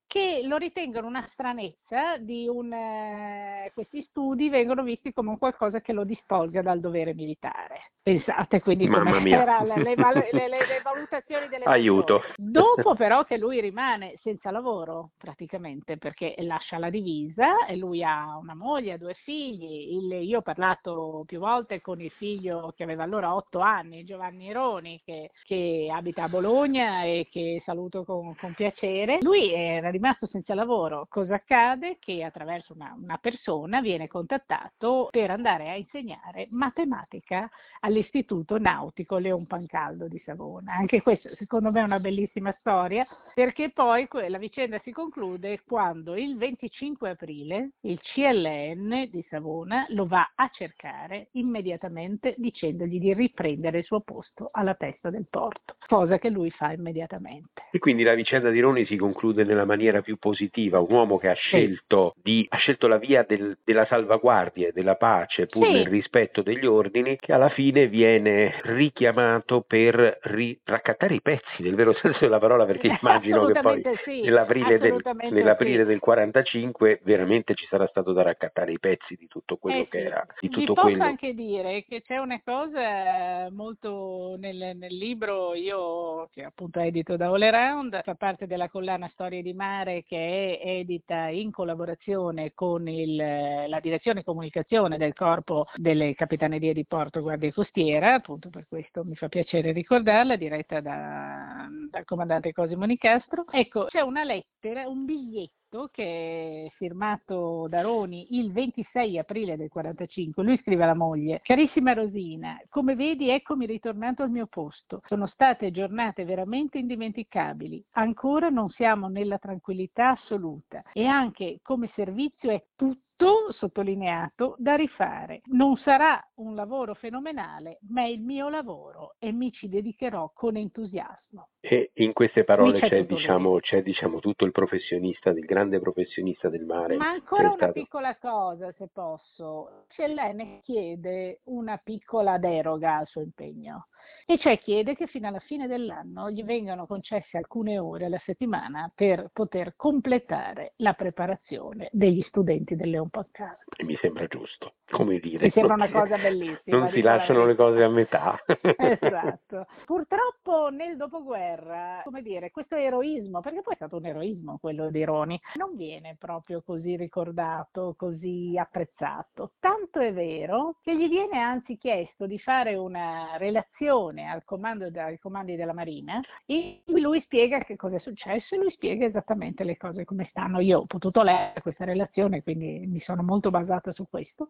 che 0.09 0.41
lo 0.43 0.57
ritengono 0.57 1.05
una 1.05 1.29
stranezza 1.33 2.17
di 2.17 2.47
un, 2.47 2.73
eh, 2.73 3.69
questi 3.75 4.03
studi 4.09 4.49
vengono 4.49 4.81
visti 4.81 5.13
come 5.13 5.29
un 5.29 5.37
qualcosa 5.37 5.81
che 5.81 5.93
lo 5.93 6.03
dispolga 6.03 6.63
dal 6.63 6.79
dovere 6.79 7.13
militare. 7.13 7.91
Pensate 8.01 8.59
quindi 8.59 8.87
Mamma 8.87 9.03
come 9.03 9.19
mia. 9.19 9.41
erano 9.41 9.75
le, 9.75 9.93
le- 9.93 10.47
le- 10.47 10.47
le 10.49 10.81
valutazioni 10.83 11.47
delle 11.47 11.65
Aiuto. 11.65 12.19
persone. 12.21 12.33
Dopo 12.37 12.95
però 12.97 13.23
che 13.23 13.37
lui 13.37 13.61
rimane 13.61 14.15
senza 14.23 14.49
lavoro 14.49 15.11
praticamente 15.15 15.97
perché 15.97 16.33
lascia 16.39 16.79
la 16.79 16.89
divisa 16.89 17.67
e 17.67 17.75
lui 17.75 18.03
ha 18.03 18.35
una 18.41 18.55
moglie, 18.55 18.97
due 18.97 19.13
figli. 19.23 19.93
Il- 19.95 20.23
io 20.23 20.39
ho 20.39 20.41
parlato 20.41 21.23
più 21.27 21.37
volte 21.37 21.81
con 21.81 22.01
il 22.01 22.09
figlio 22.17 22.73
che 22.75 22.81
aveva 22.81 23.03
allora 23.03 23.35
otto 23.35 23.59
anni, 23.59 24.05
Giovanni 24.05 24.51
Roni, 24.51 24.99
che, 25.05 25.29
che 25.43 25.87
abita 25.93 26.23
a 26.23 26.29
Bologna 26.29 27.03
e 27.03 27.27
che 27.29 27.61
saluto 27.63 28.03
con, 28.05 28.35
con 28.37 28.53
piacere. 28.55 29.19
Lui 29.21 29.53
era 29.53 29.91
rimasto 29.99 30.29
senza 30.31 30.53
lavoro. 30.55 31.05
Cosa 31.09 31.35
accade? 31.35 31.97
Che 31.99 32.23
attraverso 32.23 32.73
una, 32.73 32.95
una 32.97 33.17
persona 33.17 33.81
viene 33.81 34.07
contattato 34.07 35.09
per 35.11 35.29
andare 35.29 35.69
a 35.69 35.75
insegnare 35.75 36.47
matematica 36.51 37.49
all'Istituto 37.81 38.57
Nautico 38.57 39.17
Leon 39.17 39.45
Pancaldo 39.45 40.07
di 40.07 40.21
Savona. 40.25 40.73
Anche 40.73 41.01
questo 41.01 41.29
secondo 41.37 41.71
me 41.71 41.81
è 41.81 41.83
una 41.83 41.99
bellissima 41.99 42.55
storia 42.59 43.05
perché 43.39 43.69
poi 43.69 44.05
la 44.27 44.37
vicenda 44.37 44.81
si 44.83 44.91
conclude 44.91 45.61
quando 45.65 46.17
il 46.17 46.35
25 46.35 47.11
aprile 47.11 47.69
il 47.83 47.97
CLN 48.01 49.07
di 49.09 49.25
Savona 49.29 49.85
lo 49.91 50.07
va 50.07 50.33
a 50.35 50.49
cercare 50.51 51.29
immediatamente 51.31 52.33
dicendogli 52.35 52.99
di 52.99 53.13
riprendere 53.13 53.77
il 53.77 53.85
suo 53.85 54.01
posto 54.01 54.49
alla 54.51 54.73
testa 54.73 55.09
del 55.09 55.25
porto, 55.29 55.77
cosa 55.87 56.17
che 56.19 56.29
lui 56.29 56.51
fa 56.51 56.73
immediatamente. 56.73 57.67
E 57.71 57.79
quindi 57.79 58.03
la 58.03 58.13
vicenda 58.13 58.49
di 58.49 58.59
Roni 58.59 58.85
si 58.85 58.97
conclude 58.97 59.45
nella 59.45 59.63
maniera 59.63 60.01
più 60.01 60.17
positiva, 60.17 60.81
un 60.81 60.91
uomo 60.91 61.17
che 61.17 61.29
ha 61.29 61.33
scelto, 61.33 62.15
di- 62.21 62.45
ha 62.49 62.57
scelto 62.57 62.89
la 62.89 62.97
via 62.97 63.23
del- 63.25 63.57
della 63.63 63.85
salvaguardia 63.85 64.67
e 64.67 64.71
della 64.73 64.95
pace 64.95 65.45
pur 65.47 65.65
Sì. 65.65 65.71
nel 65.71 65.87
rispetto 65.87 66.41
degli 66.41 66.65
ordini, 66.65 67.15
che 67.15 67.31
alla 67.31 67.47
fine 67.47 67.87
viene 67.87 68.59
richiamato 68.63 69.61
per 69.61 70.17
ri- 70.23 70.59
raccattare 70.65 71.13
i 71.15 71.21
pezzi 71.21 71.63
nel 71.63 71.75
vero 71.75 71.93
senso 71.93 72.19
della 72.19 72.39
parola, 72.39 72.65
perché 72.65 72.87
immagino 73.01 73.27
che 73.29 73.59
poi 73.61 73.83
sì, 74.03 74.21
nell'aprile, 74.21 74.77
del, 74.77 75.01
nell'aprile 75.31 75.83
sì. 75.83 75.89
del 75.89 75.99
45 75.99 77.01
veramente 77.03 77.53
ci 77.55 77.65
sarà 77.67 77.87
stato 77.87 78.11
da 78.13 78.21
raccattare 78.21 78.71
i 78.71 78.79
pezzi 78.79 79.15
di 79.15 79.27
tutto 79.27 79.57
quello 79.57 79.81
Eh 79.81 79.87
che 79.87 79.99
sì. 79.99 80.05
era, 80.05 80.25
di 80.39 80.47
Vi 80.47 80.53
tutto 80.53 80.73
posso 80.73 80.87
quello. 80.87 81.03
anche 81.03 81.33
dire 81.33 81.83
che 81.87 82.01
c'è 82.01 82.17
una 82.17 82.41
cosa 82.43 83.49
molto 83.51 84.35
nel, 84.37 84.75
nel 84.75 84.95
libro, 84.95 85.55
io 85.55 86.27
che 86.31 86.43
appunto 86.43 86.79
edito 86.79 87.15
da 87.17 87.27
All 87.27 87.41
Around, 87.41 88.01
fa 88.03 88.15
parte 88.15 88.47
della 88.47 88.69
collana 88.69 89.07
Storie 89.09 89.41
di 89.41 89.53
mare 89.53 89.67
Mare 89.69 90.03
che 90.03 90.59
è 90.59 90.67
edita 90.79 91.27
in 91.27 91.51
collaborazione 91.51 92.53
con 92.53 92.87
il, 92.87 93.15
la 93.15 93.79
direzione 93.79 94.23
comunicazione 94.23 94.97
del 94.97 95.13
corpo 95.13 95.67
delle 95.75 96.15
capitanerie 96.15 96.73
di 96.73 96.85
porto 96.85 97.21
Guardia 97.21 97.51
Costiera, 97.53 98.15
appunto 98.15 98.49
per 98.49 98.65
questo 98.67 99.03
mi 99.03 99.15
fa 99.15 99.27
piacere 99.27 99.71
ricordarla, 99.71 100.35
diretta 100.35 100.81
da, 100.81 101.67
dal 101.89 102.05
comandante 102.05 102.51
Cosimo 102.51 102.85
Nicastro. 102.85 103.18
Ecco, 103.51 103.85
c'è 103.85 104.01
una 104.01 104.23
lettera, 104.23 104.87
un 104.87 105.05
biglietto 105.05 105.58
che 105.91 106.65
è 106.65 106.71
firmato 106.75 107.67
da 107.69 107.81
Roni 107.81 108.37
il 108.37 108.51
26 108.51 109.19
aprile 109.19 109.55
del 109.55 109.69
45. 109.69 110.43
Lui 110.43 110.59
scrive 110.61 110.83
alla 110.83 110.95
moglie: 110.95 111.41
Carissima 111.43 111.93
Rosina, 111.93 112.59
come 112.69 112.95
vedi, 112.95 113.29
eccomi 113.29 113.65
ritornato 113.65 114.23
al 114.23 114.31
mio 114.31 114.47
posto. 114.47 115.01
Sono 115.07 115.27
state 115.27 115.71
giornate 115.71 116.25
veramente 116.25 116.79
indimenticabili. 116.79 117.83
Ancora 117.91 118.49
non 118.49 118.69
siamo 118.71 119.07
nella 119.07 119.37
tranquillità 119.37 120.11
assoluta 120.11 120.81
e 120.91 121.05
anche 121.05 121.59
come 121.61 121.91
servizio 121.93 122.49
è 122.49 122.63
tutto 122.75 123.51
sottolineato 123.51 124.55
da 124.57 124.75
rifare. 124.75 125.41
Non 125.47 125.75
sarà 125.77 126.25
un 126.35 126.55
lavoro 126.55 126.93
fenomenale, 126.93 127.79
ma 127.89 128.03
è 128.03 128.07
il 128.07 128.21
mio 128.21 128.49
lavoro 128.49 129.15
e 129.19 129.31
mi 129.31 129.51
ci 129.51 129.67
dedicherò 129.67 130.31
con 130.33 130.55
entusiasmo. 130.55 131.49
E 131.59 131.91
in 131.95 132.13
queste 132.13 132.45
parole 132.45 132.79
c'è, 132.79 132.87
c'è, 132.87 133.05
diciamo, 133.05 133.59
c'è 133.59 133.83
diciamo, 133.83 134.19
tutto 134.19 134.45
il 134.45 134.53
professionista, 134.53 135.31
il 135.31 135.43
grande 135.43 135.57
professionista 135.79 136.47
del 136.49 136.65
mare. 136.65 136.95
Ma 136.95 137.09
ancora 137.09 137.47
una 137.47 137.55
stato... 137.55 137.73
piccola 137.73 138.15
cosa, 138.17 138.71
se 138.71 138.87
posso. 138.87 139.85
Cellene 139.89 140.61
chiede 140.63 141.41
una 141.45 141.77
piccola 141.77 142.37
deroga 142.37 142.97
al 142.97 143.07
suo 143.07 143.21
impegno 143.21 143.87
e 144.25 144.37
cioè 144.37 144.59
chiede 144.59 144.95
che 144.95 145.07
fino 145.07 145.27
alla 145.27 145.39
fine 145.39 145.65
dell'anno 145.65 146.29
gli 146.29 146.43
vengano 146.43 146.85
concesse 146.85 147.35
alcune 147.35 147.79
ore 147.79 148.05
alla 148.05 148.21
settimana 148.25 148.91
per 148.93 149.31
poter 149.33 149.73
completare 149.75 150.73
la 150.77 150.93
preparazione 150.93 151.89
degli 151.91 152.21
studenti 152.27 152.75
del 152.75 152.91
Leon 152.91 153.09
Podcast. 153.09 153.63
E 153.75 153.83
mi 153.83 153.95
sembra 153.95 154.27
giusto, 154.27 154.75
come 154.91 155.17
dire. 155.17 155.45
Mi 155.45 155.51
sembra 155.51 155.73
una 155.73 155.89
cosa 155.89 156.15
bellissima. 156.17 156.77
Non 156.77 156.91
si 156.91 157.01
lasciano 157.01 157.43
le 157.45 157.55
cose 157.55 157.81
a 157.81 157.89
metà. 157.89 158.39
esatto. 158.77 159.65
Purtroppo 159.85 160.69
nel 160.69 160.95
dopoguerra, 160.95 162.01
come 162.03 162.21
dire, 162.21 162.51
questo 162.51 162.75
eroismo, 162.75 163.41
perché 163.41 163.61
poi 163.61 163.73
è 163.73 163.77
stato 163.77 163.97
un 163.97 164.05
eroismo 164.05 164.59
quello 164.61 164.91
di 164.91 165.03
Roni, 165.03 165.41
non 165.55 165.75
viene 165.75 166.15
proprio 166.19 166.61
così 166.63 166.95
ricordato, 166.95 167.95
così 167.97 168.53
apprezzato. 168.57 169.53
Tanto 169.59 169.99
è 169.99 170.13
vero 170.13 170.75
che 170.83 170.95
gli 170.95 171.09
viene 171.09 171.39
anzi 171.39 171.77
chiesto 171.77 172.27
di 172.27 172.37
fare 172.37 172.75
una 172.75 173.37
relazione 173.37 173.67
relazione 173.99 174.29
al 174.29 174.43
comando, 174.45 174.89
ai 174.95 175.19
comandi 175.19 175.55
della 175.55 175.73
Marina 175.73 176.21
e 176.45 176.81
lui 176.85 177.21
spiega 177.21 177.59
che 177.59 177.75
cosa 177.75 177.97
è 177.97 177.99
successo 177.99 178.55
e 178.55 178.57
lui 178.57 178.71
spiega 178.71 179.05
esattamente 179.05 179.63
le 179.63 179.77
cose 179.77 180.05
come 180.05 180.27
stanno. 180.29 180.59
Io 180.59 180.79
ho 180.79 180.85
potuto 180.85 181.21
leggere 181.21 181.61
questa 181.61 181.85
relazione, 181.85 182.41
quindi 182.41 182.85
mi 182.87 183.01
sono 183.01 183.21
molto 183.21 183.49
basata 183.49 183.93
su 183.93 184.07
questo, 184.09 184.49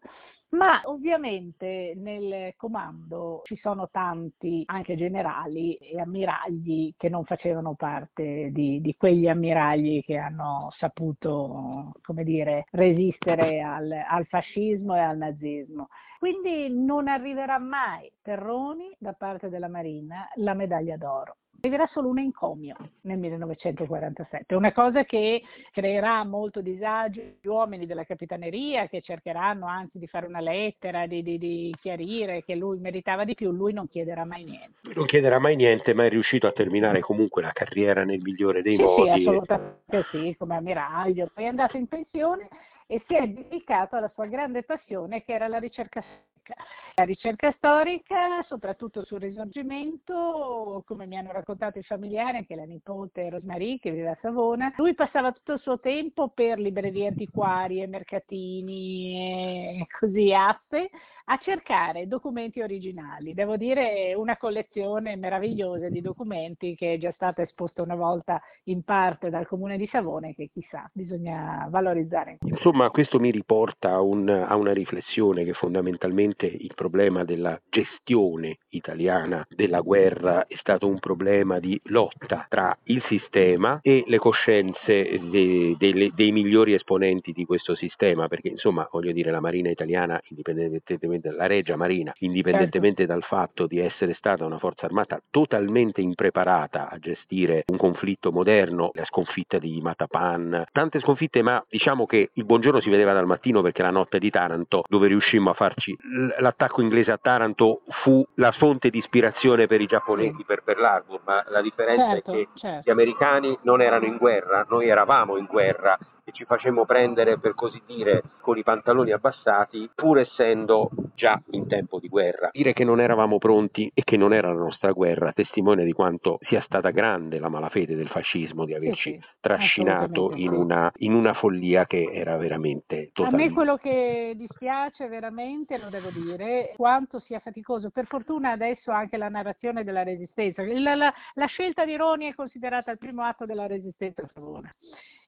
ma 0.49 0.81
ovviamente 0.85 1.93
nel 1.95 2.53
comando 2.55 3.41
ci 3.45 3.57
sono 3.57 3.89
tanti 3.91 4.63
anche 4.65 4.95
generali 4.95 5.75
e 5.75 5.99
ammiragli 5.99 6.93
che 6.97 7.09
non 7.09 7.23
facevano 7.25 7.73
parte 7.73 8.49
di, 8.51 8.81
di 8.81 8.95
quegli 8.95 9.27
ammiragli 9.27 10.03
che 10.03 10.17
hanno 10.17 10.71
saputo, 10.77 11.93
come 12.01 12.23
dire, 12.23 12.65
resistere 12.71 13.61
al, 13.61 13.91
al 13.91 14.25
fascismo 14.27 14.95
e 14.95 14.99
al 14.99 15.17
nazismo. 15.17 15.89
Quindi 16.19 16.67
non 16.69 17.07
arriverà 17.07 17.57
mai 17.59 18.11
Terroni 18.21 18.93
da 18.99 19.13
parte 19.13 19.47
della 19.47 19.69
Marina 19.69 20.27
la 20.35 20.53
medaglia 20.53 20.97
d'oro. 20.97 21.37
Arriverà 21.61 21.87
solo 21.87 22.09
un 22.09 22.19
encomio 22.19 22.75
nel 23.03 23.17
1947, 23.17 24.53
una 24.53 24.73
cosa 24.73 25.05
che 25.05 25.41
creerà 25.71 26.25
molto 26.25 26.61
disagio 26.61 27.21
agli 27.21 27.47
uomini 27.47 27.85
della 27.85 28.03
capitaneria 28.03 28.87
che 28.87 28.99
cercheranno 28.99 29.65
anzi 29.65 29.97
di 29.97 30.07
fare 30.07 30.25
una 30.25 30.41
lettera, 30.41 31.07
di, 31.07 31.23
di, 31.23 31.37
di, 31.37 31.73
chiarire 31.79 32.43
che 32.43 32.55
lui 32.55 32.79
meritava 32.79 33.23
di 33.23 33.35
più, 33.35 33.51
lui 33.51 33.71
non 33.71 33.87
chiederà 33.87 34.25
mai 34.25 34.43
niente. 34.43 34.93
Non 34.93 35.05
chiederà 35.05 35.39
mai 35.39 35.55
niente, 35.55 35.93
ma 35.93 36.03
è 36.03 36.09
riuscito 36.09 36.47
a 36.47 36.51
terminare 36.51 36.99
comunque 36.99 37.41
la 37.41 37.53
carriera 37.53 38.03
nel 38.03 38.21
migliore 38.21 38.61
dei 38.61 38.75
sì, 38.75 38.81
modi. 38.81 39.21
Sì, 39.21 39.27
assolutamente 39.27 40.05
sì, 40.11 40.35
come 40.37 40.57
ammiraglio, 40.57 41.29
poi 41.33 41.45
è 41.45 41.47
andato 41.47 41.77
in 41.77 41.87
pensione 41.87 42.49
e 42.91 43.03
si 43.05 43.15
è 43.15 43.27
dedicato 43.27 43.95
alla 43.95 44.09
sua 44.15 44.25
grande 44.25 44.63
passione 44.63 45.23
che 45.23 45.31
era 45.31 45.47
la 45.47 45.59
ricerca 45.59 46.03
storica. 46.49 46.55
La 46.95 47.03
ricerca 47.05 47.53
storica, 47.55 48.43
soprattutto 48.47 49.05
sul 49.05 49.19
risorgimento, 49.19 50.83
come 50.85 51.05
mi 51.05 51.17
hanno 51.17 51.31
raccontato 51.31 51.79
i 51.79 51.83
familiari, 51.83 52.37
anche 52.37 52.55
la 52.55 52.65
nipote 52.65 53.29
Rosmarie 53.29 53.79
che 53.79 53.91
vive 53.91 54.09
a 54.09 54.17
Savona, 54.21 54.73
lui 54.77 54.93
passava 54.95 55.31
tutto 55.31 55.53
il 55.53 55.59
suo 55.61 55.79
tempo 55.79 56.29
per 56.29 56.59
librerie 56.59 57.07
antiquarie, 57.07 57.87
mercatini 57.87 59.79
e 59.79 59.87
così 59.97 60.33
aste 60.33 60.89
a 61.31 61.37
cercare 61.37 62.07
documenti 62.07 62.59
originali. 62.61 63.33
Devo 63.33 63.55
dire 63.55 64.13
una 64.15 64.35
collezione 64.37 65.15
meravigliosa 65.15 65.87
di 65.87 66.01
documenti 66.01 66.75
che 66.75 66.93
è 66.93 66.97
già 66.97 67.11
stata 67.11 67.43
esposta 67.43 67.83
una 67.83 67.95
volta 67.95 68.41
in 68.63 68.83
parte 68.83 69.29
dal 69.29 69.47
comune 69.47 69.77
di 69.77 69.87
Savone 69.91 70.33
che 70.33 70.49
chissà 70.51 70.89
bisogna 70.91 71.67
valorizzare. 71.69 72.37
Insomma 72.41 72.89
questo 72.89 73.19
mi 73.19 73.29
riporta 73.29 74.01
un, 74.01 74.27
a 74.27 74.55
una 74.55 74.73
riflessione 74.73 75.43
che 75.43 75.53
fondamentalmente 75.53 76.38
il 76.47 76.73
problema 76.75 77.23
della 77.23 77.59
gestione 77.69 78.59
italiana 78.69 79.45
della 79.49 79.81
guerra 79.81 80.47
è 80.47 80.55
stato 80.59 80.87
un 80.87 80.99
problema 80.99 81.59
di 81.59 81.79
lotta 81.85 82.45
tra 82.49 82.77
il 82.83 83.03
sistema 83.07 83.79
e 83.81 84.03
le 84.07 84.17
coscienze 84.17 85.19
dei, 85.29 85.75
dei, 85.77 86.11
dei 86.13 86.31
migliori 86.31 86.73
esponenti 86.73 87.31
di 87.31 87.45
questo 87.45 87.75
sistema 87.75 88.27
perché 88.27 88.49
insomma 88.49 88.87
voglio 88.91 89.11
dire 89.11 89.31
la 89.31 89.39
Marina 89.39 89.69
italiana 89.69 90.19
indipendentemente 90.29 90.57
indipendentemente 90.89 91.31
la 91.31 91.47
Regia 91.47 91.75
Marina, 91.75 92.13
indipendentemente 92.19 93.05
certo. 93.05 93.13
dal 93.13 93.23
fatto 93.23 93.67
di 93.67 93.79
essere 93.79 94.13
stata 94.13 94.45
una 94.45 94.59
forza 94.59 94.85
armata 94.85 95.21
totalmente 95.29 96.01
impreparata 96.01 96.89
a 96.89 96.97
gestire 96.97 97.63
un 97.67 97.77
conflitto 97.77 98.31
moderno, 98.31 98.91
la 98.93 99.05
sconfitta 99.05 99.57
di 99.57 99.79
Matapan, 99.81 100.65
tante 100.71 100.99
sconfitte, 100.99 101.41
ma 101.41 101.63
diciamo 101.69 102.05
che 102.05 102.29
il 102.33 102.45
buongiorno 102.45 102.81
si 102.81 102.89
vedeva 102.89 103.13
dal 103.13 103.25
mattino 103.25 103.61
perché 103.61 103.81
la 103.81 103.91
notte 103.91 104.19
di 104.19 104.29
Taranto, 104.29 104.83
dove 104.87 105.07
riuscimmo 105.07 105.49
a 105.49 105.53
farci 105.53 105.95
l'attacco 106.39 106.81
inglese 106.81 107.11
a 107.11 107.17
Taranto, 107.17 107.81
fu 108.03 108.25
la 108.35 108.51
fonte 108.51 108.89
di 108.89 108.97
ispirazione 108.97 109.67
per 109.67 109.81
i 109.81 109.85
giapponesi 109.85 110.43
per 110.45 110.63
Pearl 110.63 110.83
Harbor, 110.83 111.21
ma 111.25 111.43
la 111.49 111.61
differenza 111.61 112.11
certo, 112.11 112.31
è 112.31 112.35
che 112.35 112.47
certo. 112.55 112.81
gli 112.85 112.91
americani 112.91 113.57
non 113.63 113.81
erano 113.81 114.05
in 114.05 114.17
guerra, 114.17 114.65
noi 114.69 114.87
eravamo 114.87 115.37
in 115.37 115.45
guerra 115.45 115.97
e 116.29 116.31
ci 116.31 116.45
facemmo 116.45 116.85
prendere, 116.85 117.39
per 117.39 117.53
così 117.55 117.81
dire, 117.85 118.23
con 118.41 118.57
i 118.57 118.63
pantaloni 118.63 119.11
abbassati, 119.11 119.89
pur 119.93 120.19
essendo 120.19 120.89
già 121.15 121.41
in 121.51 121.67
tempo 121.67 121.99
di 121.99 122.07
guerra. 122.07 122.49
Dire 122.51 122.73
che 122.73 122.83
non 122.83 123.01
eravamo 123.01 123.37
pronti 123.37 123.91
e 123.93 124.03
che 124.03 124.17
non 124.17 124.33
era 124.33 124.53
la 124.53 124.59
nostra 124.59 124.91
guerra 124.91 125.33
testimonia 125.33 125.83
di 125.83 125.91
quanto 125.91 126.37
sia 126.41 126.61
stata 126.61 126.91
grande 126.91 127.39
la 127.39 127.49
malafede 127.49 127.95
del 127.95 128.07
fascismo 128.07 128.65
di 128.65 128.73
averci 128.73 129.11
sì, 129.11 129.19
sì, 129.19 129.27
trascinato 129.39 130.31
in 130.35 130.51
una, 130.51 130.91
in 130.97 131.13
una, 131.13 131.33
follia 131.33 131.85
che 131.85 132.09
era 132.11 132.37
veramente 132.37 133.09
totale. 133.13 133.35
A 133.35 133.37
me 133.37 133.51
quello 133.51 133.77
che 133.77 134.33
dispiace 134.35 135.07
veramente, 135.07 135.77
lo 135.77 135.89
devo 135.89 136.09
dire, 136.09 136.73
quanto 136.75 137.19
sia 137.25 137.39
faticoso. 137.39 137.89
Per 137.89 138.05
fortuna 138.05 138.51
adesso 138.51 138.91
anche 138.91 139.17
la 139.17 139.29
narrazione 139.29 139.83
della 139.83 140.03
resistenza. 140.03 140.63
La, 140.63 140.95
la, 140.95 141.13
la 141.33 141.45
scelta 141.45 141.85
di 141.85 141.95
Roni 141.95 142.27
è 142.27 142.35
considerata 142.35 142.91
il 142.91 142.97
primo 142.97 143.23
atto 143.23 143.45
della 143.45 143.67
resistenza. 143.67 144.29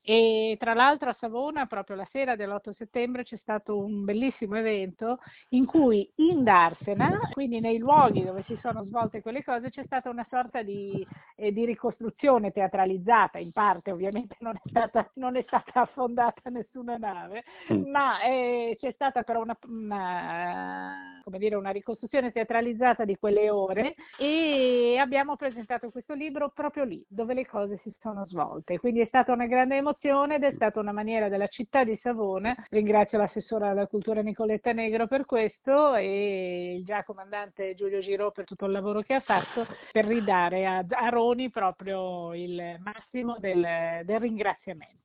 E 0.03 0.57
tra 0.59 0.73
l'altro 0.73 1.11
a 1.11 1.15
Savona, 1.19 1.67
proprio 1.67 1.95
la 1.95 2.07
sera 2.11 2.35
dell'8 2.35 2.73
settembre, 2.75 3.23
c'è 3.23 3.37
stato 3.41 3.77
un 3.77 4.03
bellissimo 4.03 4.55
evento 4.55 5.19
in 5.49 5.65
cui 5.65 6.09
in 6.15 6.43
Darsena, 6.43 7.19
quindi 7.31 7.59
nei 7.59 7.77
luoghi 7.77 8.23
dove 8.23 8.43
si 8.47 8.57
sono 8.63 8.83
svolte 8.85 9.21
quelle 9.21 9.43
cose, 9.43 9.69
c'è 9.69 9.83
stata 9.85 10.09
una 10.09 10.25
sorta 10.27 10.63
di, 10.63 11.05
eh, 11.35 11.51
di 11.53 11.65
ricostruzione 11.65 12.51
teatralizzata, 12.51 13.37
in 13.37 13.51
parte 13.51 13.91
ovviamente 13.91 14.35
non 14.39 14.55
è 14.55 14.69
stata, 14.69 15.07
non 15.15 15.35
è 15.35 15.43
stata 15.45 15.81
affondata 15.81 16.49
nessuna 16.49 16.97
nave, 16.97 17.43
mm. 17.71 17.87
ma 17.87 18.21
eh, 18.23 18.77
c'è 18.79 18.91
stata 18.93 19.21
però 19.21 19.43
una, 19.43 19.57
una, 19.67 21.21
dire, 21.37 21.55
una 21.55 21.69
ricostruzione 21.69 22.31
teatralizzata 22.31 23.05
di 23.05 23.17
quelle 23.17 23.51
ore 23.51 23.93
e 24.17 24.97
abbiamo 24.99 25.35
presentato 25.35 25.91
questo 25.91 26.15
libro 26.15 26.49
proprio 26.49 26.85
lì, 26.85 27.05
dove 27.07 27.35
le 27.35 27.45
cose 27.45 27.79
si 27.83 27.93
sono 28.01 28.25
svolte. 28.27 28.79
Quindi 28.79 29.01
è 29.01 29.05
stata 29.05 29.31
una 29.31 29.45
grande 29.45 29.75
emozione 29.75 29.89
promozione 29.91 30.35
ed 30.35 30.43
è 30.43 30.53
stata 30.55 30.79
una 30.79 30.91
maniera 30.91 31.27
della 31.27 31.47
città 31.47 31.83
di 31.83 31.99
Savona, 32.01 32.55
ringrazio 32.69 33.17
l'assessora 33.17 33.69
alla 33.69 33.87
cultura 33.87 34.21
Nicoletta 34.21 34.71
Negro 34.71 35.07
per 35.07 35.25
questo 35.25 35.95
e 35.95 36.75
il 36.77 36.85
già 36.85 37.03
comandante 37.03 37.75
Giulio 37.75 37.99
Giro 37.99 38.31
per 38.31 38.45
tutto 38.45 38.65
il 38.65 38.71
lavoro 38.71 39.01
che 39.01 39.15
ha 39.15 39.21
fatto 39.21 39.67
per 39.91 40.05
ridare 40.05 40.65
a, 40.65 40.85
a 40.87 41.09
Roni 41.09 41.49
proprio 41.49 42.33
il 42.33 42.79
massimo 42.79 43.37
del, 43.39 44.01
del 44.05 44.19
ringraziamento. 44.19 45.00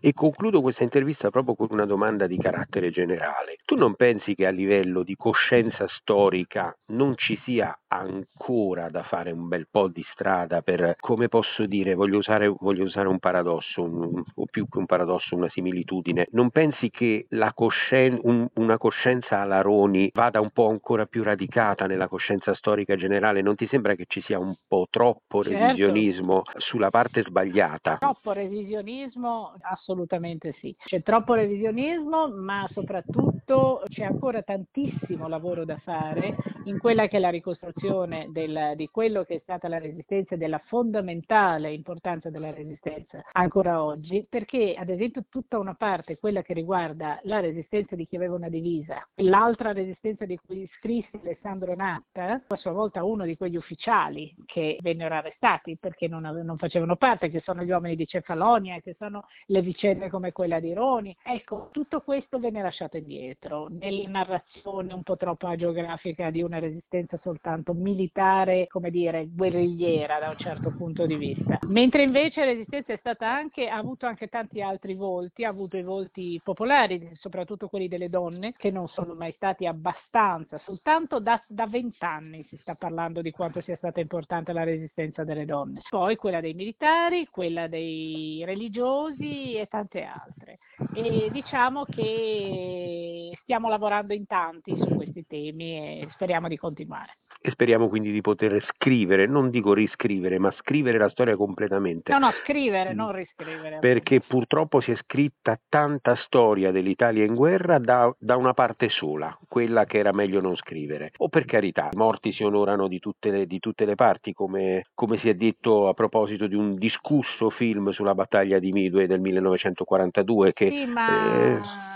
E 0.00 0.12
concludo 0.12 0.60
questa 0.60 0.82
intervista 0.82 1.30
proprio 1.30 1.54
con 1.54 1.68
una 1.70 1.86
domanda 1.86 2.26
di 2.26 2.36
carattere 2.36 2.90
generale. 2.90 3.58
Tu 3.64 3.76
non 3.76 3.94
pensi 3.94 4.34
che 4.34 4.46
a 4.46 4.50
livello 4.50 5.02
di 5.02 5.16
coscienza 5.16 5.86
storica 5.88 6.76
non 6.86 7.16
ci 7.16 7.38
sia 7.44 7.76
ancora 7.88 8.90
da 8.90 9.02
fare 9.04 9.30
un 9.30 9.48
bel 9.48 9.68
po' 9.70 9.88
di 9.88 10.04
strada 10.12 10.62
per, 10.62 10.96
come 10.98 11.28
posso 11.28 11.66
dire, 11.66 11.94
voglio 11.94 12.18
usare, 12.18 12.48
voglio 12.48 12.84
usare 12.84 13.08
un 13.08 13.18
paradosso, 13.18 13.82
un, 13.82 14.22
o 14.34 14.44
più 14.50 14.68
che 14.68 14.78
un 14.78 14.86
paradosso, 14.86 15.36
una 15.36 15.48
similitudine. 15.48 16.26
Non 16.32 16.50
pensi 16.50 16.90
che 16.90 17.26
coscien- 17.54 18.18
un, 18.22 18.46
una 18.54 18.78
coscienza 18.78 19.40
alla 19.40 19.60
Roni 19.60 20.10
vada 20.12 20.40
un 20.40 20.50
po' 20.50 20.68
ancora 20.68 21.06
più 21.06 21.22
radicata 21.22 21.86
nella 21.86 22.08
coscienza 22.08 22.54
storica 22.54 22.96
generale? 22.96 23.42
Non 23.42 23.54
ti 23.54 23.66
sembra 23.68 23.94
che 23.94 24.04
ci 24.08 24.20
sia 24.22 24.38
un 24.38 24.54
po' 24.66 24.86
troppo 24.90 25.42
certo. 25.42 25.58
revisionismo 25.58 26.42
sulla 26.56 26.90
parte 26.90 27.22
sbagliata? 27.22 27.98
Troppo 27.98 28.32
revisionismo? 28.32 29.54
Assolutamente 29.66 30.54
sì. 30.60 30.74
C'è 30.84 31.02
troppo 31.02 31.34
revisionismo, 31.34 32.28
ma 32.28 32.68
soprattutto 32.72 33.33
c'è 33.44 34.04
ancora 34.04 34.42
tantissimo 34.42 35.28
lavoro 35.28 35.66
da 35.66 35.76
fare 35.84 36.34
in 36.64 36.78
quella 36.78 37.08
che 37.08 37.18
è 37.18 37.20
la 37.20 37.28
ricostruzione 37.28 38.28
del, 38.30 38.72
di 38.74 38.88
quello 38.88 39.22
che 39.24 39.34
è 39.34 39.40
stata 39.42 39.68
la 39.68 39.78
resistenza 39.78 40.34
e 40.34 40.38
della 40.38 40.60
fondamentale 40.64 41.70
importanza 41.72 42.30
della 42.30 42.50
resistenza 42.50 43.22
ancora 43.32 43.82
oggi, 43.82 44.26
perché 44.26 44.74
ad 44.74 44.88
esempio 44.88 45.24
tutta 45.28 45.58
una 45.58 45.74
parte, 45.74 46.18
quella 46.18 46.40
che 46.40 46.54
riguarda 46.54 47.20
la 47.24 47.40
resistenza 47.40 47.94
di 47.94 48.06
chi 48.06 48.16
aveva 48.16 48.34
una 48.34 48.48
divisa, 48.48 49.06
l'altra 49.16 49.72
resistenza 49.72 50.24
di 50.24 50.38
cui 50.44 50.66
scrisse 50.78 51.20
Alessandro 51.22 51.74
Natta, 51.74 52.42
a 52.46 52.56
sua 52.56 52.72
volta 52.72 53.04
uno 53.04 53.24
di 53.24 53.36
quegli 53.36 53.56
ufficiali 53.56 54.34
che 54.46 54.78
vennero 54.80 55.14
arrestati 55.14 55.76
perché 55.76 56.08
non, 56.08 56.22
non 56.22 56.56
facevano 56.56 56.96
parte, 56.96 57.30
che 57.30 57.42
sono 57.44 57.62
gli 57.62 57.70
uomini 57.70 57.94
di 57.94 58.06
Cefalonia, 58.06 58.80
che 58.80 58.94
sono 58.98 59.26
le 59.46 59.60
vicende 59.60 60.08
come 60.08 60.32
quella 60.32 60.60
di 60.60 60.72
Roni. 60.72 61.14
Ecco, 61.22 61.68
tutto 61.72 62.00
questo 62.00 62.38
venne 62.38 62.62
lasciato 62.62 62.96
indietro 62.96 63.33
nella 63.68 64.08
narrazione 64.08 64.94
un 64.94 65.02
po' 65.02 65.16
troppo 65.16 65.46
agiografica 65.46 66.30
di 66.30 66.42
una 66.42 66.54
una 66.54 66.58
resistenza 66.60 67.18
soltanto 67.22 67.72
militare, 67.74 68.66
come 68.68 68.90
dire, 68.90 69.28
guerrigliera 69.30 70.18
da 70.20 70.30
un 70.30 70.38
certo 70.38 70.70
punto 70.76 71.06
di 71.06 71.16
vista. 71.16 71.58
Mentre 71.66 72.02
invece 72.02 72.40
la 72.40 72.52
resistenza 72.52 72.92
è 72.92 72.96
stata 72.98 73.28
anche, 73.28 73.68
ha 73.68 73.76
avuto 73.76 74.06
anche 74.06 74.28
tanti 74.28 74.62
altri 74.62 74.94
volti, 74.94 75.44
ha 75.44 75.48
avuto 75.48 75.76
i 75.76 75.82
volti 75.82 76.40
popolari, 76.42 77.10
soprattutto 77.18 77.68
quelli 77.68 77.88
delle 77.88 78.08
donne, 78.08 78.54
che 78.56 78.70
non 78.70 78.88
sono 78.88 79.14
mai 79.14 79.32
stati 79.32 79.66
abbastanza, 79.66 80.58
soltanto 80.58 81.18
da 81.18 81.66
vent'anni 81.66 82.44
si 82.48 82.56
sta 82.58 82.74
parlando 82.74 83.20
di 83.20 83.30
quanto 83.30 83.60
sia 83.62 83.76
stata 83.76 84.00
importante 84.00 84.52
la 84.52 84.64
resistenza 84.64 85.24
delle 85.24 85.44
donne. 85.44 85.80
Poi 85.88 86.16
quella 86.16 86.40
dei 86.40 86.54
militari, 86.54 87.26
quella 87.30 87.66
dei 87.66 88.42
religiosi 88.44 89.54
e 89.54 89.66
tante 89.66 90.04
altre. 90.04 90.58
E 90.94 91.28
diciamo 91.32 91.84
che 91.84 93.23
stiamo 93.42 93.68
lavorando 93.68 94.12
in 94.14 94.26
tanti 94.26 94.76
su 94.76 94.94
questi 94.96 95.24
temi 95.26 95.76
e 95.76 96.08
speriamo 96.12 96.48
di 96.48 96.56
continuare. 96.56 97.18
E 97.46 97.50
speriamo 97.50 97.90
quindi 97.90 98.10
di 98.10 98.22
poter 98.22 98.64
scrivere, 98.74 99.26
non 99.26 99.50
dico 99.50 99.74
riscrivere, 99.74 100.38
ma 100.38 100.50
scrivere 100.52 100.96
la 100.96 101.10
storia 101.10 101.36
completamente. 101.36 102.10
No, 102.10 102.18
no, 102.18 102.32
scrivere, 102.42 102.94
non 102.94 103.12
riscrivere. 103.12 103.80
Perché 103.80 104.22
purtroppo 104.22 104.80
si 104.80 104.92
è 104.92 104.96
scritta 104.96 105.60
tanta 105.68 106.16
storia 106.24 106.70
dell'Italia 106.70 107.22
in 107.22 107.34
guerra 107.34 107.78
da, 107.78 108.10
da, 108.18 108.38
una 108.38 108.54
parte 108.54 108.88
sola, 108.88 109.38
quella 109.46 109.84
che 109.84 109.98
era 109.98 110.12
meglio 110.12 110.40
non 110.40 110.56
scrivere. 110.56 111.12
O 111.18 111.28
per 111.28 111.44
carità, 111.44 111.90
i 111.92 111.96
morti 111.98 112.32
si 112.32 112.42
onorano 112.44 112.88
di 112.88 112.98
tutte 112.98 113.30
le, 113.30 113.46
di 113.46 113.58
tutte 113.58 113.84
le 113.84 113.94
parti, 113.94 114.32
come, 114.32 114.86
come, 114.94 115.18
si 115.18 115.28
è 115.28 115.34
detto 115.34 115.88
a 115.88 115.92
proposito 115.92 116.46
di 116.46 116.54
un 116.54 116.76
discusso 116.76 117.50
film 117.50 117.90
sulla 117.90 118.14
battaglia 118.14 118.58
di 118.58 118.72
Midway 118.72 119.04
del 119.04 119.20
1942. 119.20 120.54
Che, 120.54 120.70
sì, 120.70 120.86
ma... 120.86 121.90
Eh, 121.90 121.93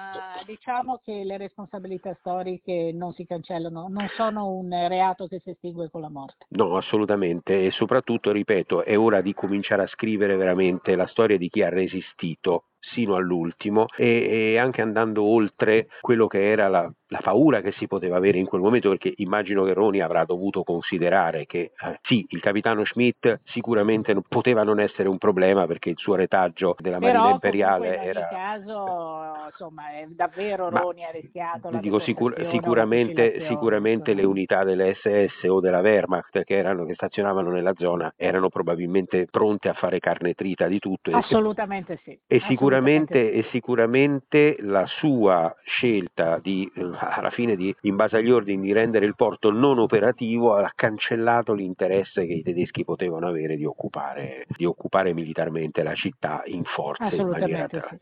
diciamo 0.48 0.98
che 1.04 1.24
le 1.24 1.36
responsabilità 1.36 2.16
storiche 2.20 2.90
non 2.94 3.12
si 3.12 3.26
cancellano, 3.26 3.88
non 3.88 4.08
sono 4.16 4.50
un 4.50 4.70
reato 4.88 5.26
che 5.26 5.40
si 5.44 5.50
estingue 5.50 5.90
con 5.90 6.00
la 6.00 6.08
morte. 6.08 6.46
No, 6.50 6.76
assolutamente 6.78 7.64
e 7.64 7.70
soprattutto, 7.70 8.32
ripeto, 8.32 8.82
è 8.82 8.98
ora 8.98 9.20
di 9.20 9.34
cominciare 9.34 9.82
a 9.82 9.86
scrivere 9.86 10.36
veramente 10.36 10.96
la 10.96 11.06
storia 11.06 11.36
di 11.36 11.50
chi 11.50 11.62
ha 11.62 11.68
resistito 11.68 12.67
sino 12.80 13.16
all'ultimo 13.16 13.86
e, 13.96 14.52
e, 14.52 14.58
anche 14.58 14.82
andando 14.82 15.24
oltre 15.24 15.88
quello 16.00 16.26
che 16.26 16.48
era 16.48 16.68
la, 16.68 16.90
la, 17.08 17.20
paura 17.20 17.60
che 17.60 17.72
si 17.72 17.86
poteva 17.86 18.16
avere 18.16 18.38
in 18.38 18.46
quel 18.46 18.60
momento 18.60 18.88
perché 18.90 19.12
immagino 19.16 19.64
che 19.64 19.72
Roni 19.72 20.00
avrà 20.00 20.24
dovuto 20.24 20.62
considerare 20.62 21.46
che 21.46 21.72
eh, 21.76 21.98
sì, 22.02 22.24
il 22.28 22.40
capitano 22.40 22.84
Schmidt 22.84 23.40
sicuramente 23.44 24.12
non, 24.12 24.22
poteva 24.28 24.62
non 24.62 24.78
essere 24.80 25.08
un 25.08 25.18
problema 25.18 25.66
perché 25.66 25.90
il 25.90 25.98
suo 25.98 26.14
retaggio 26.14 26.76
della 26.78 26.98
Però, 26.98 27.12
Marina 27.12 27.32
Imperiale 27.32 27.94
in 27.96 28.00
era... 28.00 28.28
caso 28.28 29.34
insomma 29.46 29.90
è 29.90 30.06
davvero 30.08 30.70
Ma, 30.70 30.80
Roni 30.80 31.04
ha 31.04 31.10
rischiato 31.10 31.70
la 31.70 31.78
dico 31.78 31.98
sicur- 32.00 32.48
sicuramente, 32.50 33.46
sicuramente 33.48 34.14
le 34.14 34.24
unità 34.24 34.62
delle 34.62 34.94
SS 34.94 35.44
o 35.48 35.60
della 35.60 35.80
Wehrmacht 35.80 36.44
che, 36.44 36.56
erano, 36.56 36.84
che 36.84 36.94
stazionavano 36.94 37.50
nella 37.50 37.72
zona 37.76 38.12
erano 38.16 38.48
probabilmente 38.48 39.26
pronte 39.28 39.68
a 39.68 39.74
fare 39.74 39.98
carne 39.98 40.34
trita 40.34 40.66
di 40.66 40.78
tutto 40.78 41.10
assolutamente 41.10 41.94
e, 41.94 42.00
sì 42.04 42.18
e 42.26 42.36
assolutamente 42.36 42.67
sicuramente, 42.68 43.32
e 43.32 43.46
sicuramente 43.50 44.56
la 44.60 44.86
sua 44.86 45.54
scelta 45.64 46.38
di, 46.38 46.70
eh, 46.74 46.90
alla 46.98 47.30
fine 47.30 47.56
di, 47.56 47.74
in 47.82 47.96
base 47.96 48.16
agli 48.16 48.30
ordini 48.30 48.62
di 48.62 48.72
rendere 48.72 49.06
il 49.06 49.14
porto 49.14 49.50
non 49.50 49.78
operativo 49.78 50.54
ha 50.54 50.70
cancellato 50.74 51.54
l'interesse 51.54 52.26
che 52.26 52.32
i 52.32 52.42
tedeschi 52.42 52.84
potevano 52.84 53.26
avere 53.26 53.56
di 53.56 53.64
occupare, 53.64 54.46
di 54.56 54.64
occupare 54.64 55.12
militarmente 55.12 55.82
la 55.82 55.94
città 55.94 56.42
in 56.46 56.64
forza. 56.64 57.04
In 57.04 57.10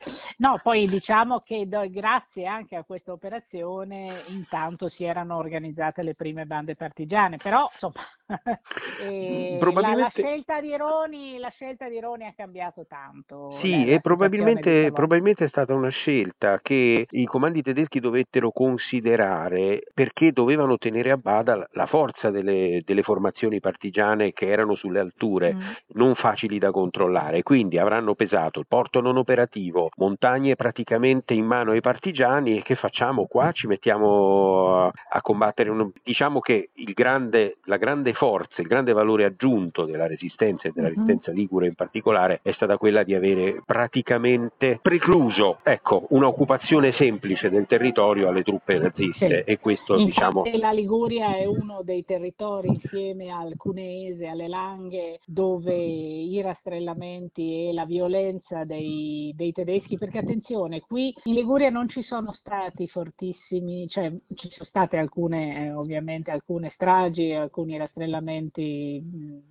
sì. 0.05 0.11
No, 0.38 0.61
poi 0.62 0.88
diciamo 0.88 1.40
che 1.40 1.68
grazie 1.90 2.46
anche 2.46 2.76
a 2.76 2.85
questa 2.85 3.12
operazione 3.12 4.22
intanto 4.29 4.88
si 4.88 5.05
erano 5.05 5.37
organizzate 5.37 6.02
le 6.02 6.14
prime 6.14 6.44
bande 6.46 6.74
partigiane, 6.74 7.37
però 7.37 7.68
insomma 7.72 8.00
Probabilmente... 9.59 10.23
la, 10.23 10.29
la, 10.29 10.33
scelta 10.35 10.61
Roni, 10.77 11.39
la, 11.39 11.51
scelta 11.51 11.89
di 11.89 12.01
Roni, 12.01 12.25
ha 12.25 12.33
cambiato 12.37 12.87
tanto. 12.87 13.59
Sì, 13.62 13.85
la, 13.85 13.93
e 13.93 14.01
probabilmente, 14.01 14.91
probabilmente, 14.93 15.45
è 15.45 15.49
stata 15.49 15.75
una 15.75 15.89
scelta 15.89 16.61
che 16.62 17.07
i 17.09 17.25
comandi 17.27 17.62
tedeschi 17.62 18.01
dovettero 18.01 18.51
considerare 18.51 19.83
perché 19.93 20.33
dovevano 20.33 20.77
tenere 20.79 21.11
a 21.11 21.17
bada 21.17 21.67
la 21.73 21.87
forza 21.87 22.31
delle, 22.31 22.83
delle 22.85 23.03
formazioni 23.03 23.61
partigiane 23.61 24.33
che 24.33 24.49
erano 24.49 24.75
sulle 24.75 25.01
alture, 25.01 25.55
mm. 25.55 25.61
non 25.95 26.15
facili 26.15 26.59
da 26.59 26.71
controllare. 26.71 27.43
Quindi 27.43 27.79
avranno 27.79 28.15
pesato 28.15 28.61
il 28.61 28.67
porto 28.69 29.01
non 29.01 29.17
operativo, 29.17 29.91
montagne 29.97 30.57
praticamente 30.57 31.35
in 31.35 31.45
mano 31.45 31.73
ai 31.73 31.81
partigiani 31.81 32.59
e 32.59 32.62
che 32.62 32.77
facciamo 32.77 33.27
qua? 33.27 33.53
Ci 33.53 33.67
mettiamo 33.67 34.85
a, 34.85 34.93
a 35.11 35.21
combattere. 35.21 35.71
Un, 35.71 35.91
diciamo 36.03 36.41
che 36.41 36.71
grande, 36.95 37.59
la 37.65 37.77
grande 37.77 38.15
forza, 38.16 38.61
il 38.61 38.66
grande 38.66 38.92
valore 38.92 39.24
aggiunto 39.24 39.85
della 39.85 40.07
resistenza 40.07 40.68
e 40.68 40.72
della 40.74 40.88
mm-hmm. 40.88 40.96
resistenza 40.96 41.31
ligure 41.31 41.66
in 41.66 41.74
particolare 41.74 42.40
è 42.42 42.52
stata 42.52 42.76
quella 42.76 43.02
di 43.02 43.14
avere 43.14 43.62
praticamente 43.64 44.79
precluso 44.83 45.59
ecco, 45.62 46.07
un'occupazione 46.11 46.92
semplice 46.92 47.50
del 47.50 47.66
territorio 47.66 48.29
alle 48.29 48.42
truppe 48.42 48.79
naziste 48.79 49.44
sì. 49.44 49.50
e 49.50 49.59
questo 49.59 49.98
Infatti, 49.98 50.05
diciamo 50.07 50.42
la 50.59 50.72
Liguria 50.72 51.37
è 51.37 51.44
uno 51.44 51.83
dei 51.83 52.05
territori 52.05 52.68
insieme 52.68 53.31
al 53.31 53.55
Cuneese, 53.57 54.26
alle 54.26 54.48
Langhe 54.48 55.20
dove 55.24 55.74
i 55.74 56.40
rastrellamenti 56.40 57.68
e 57.68 57.72
la 57.72 57.85
violenza 57.85 58.64
dei, 58.64 59.33
dei 59.37 59.52
tedeschi 59.52 59.98
perché 59.98 60.18
attenzione 60.18 60.81
qui 60.81 61.14
in 61.24 61.35
Liguria 61.35 61.70
non 61.70 61.88
ci 61.88 62.02
sono 62.02 62.33
stati 62.38 62.88
fortissimi 62.88 63.87
cioè 63.88 64.11
ci 64.35 64.48
sono 64.50 64.64
state 64.68 64.96
alcune 64.96 65.66
eh, 65.66 65.72
ovviamente 65.72 66.31
alcune 66.31 66.70
stragi 66.74 67.33
alcuni 67.33 67.76
rastrellamenti 67.76 68.06
rastrellamenti 68.07 69.03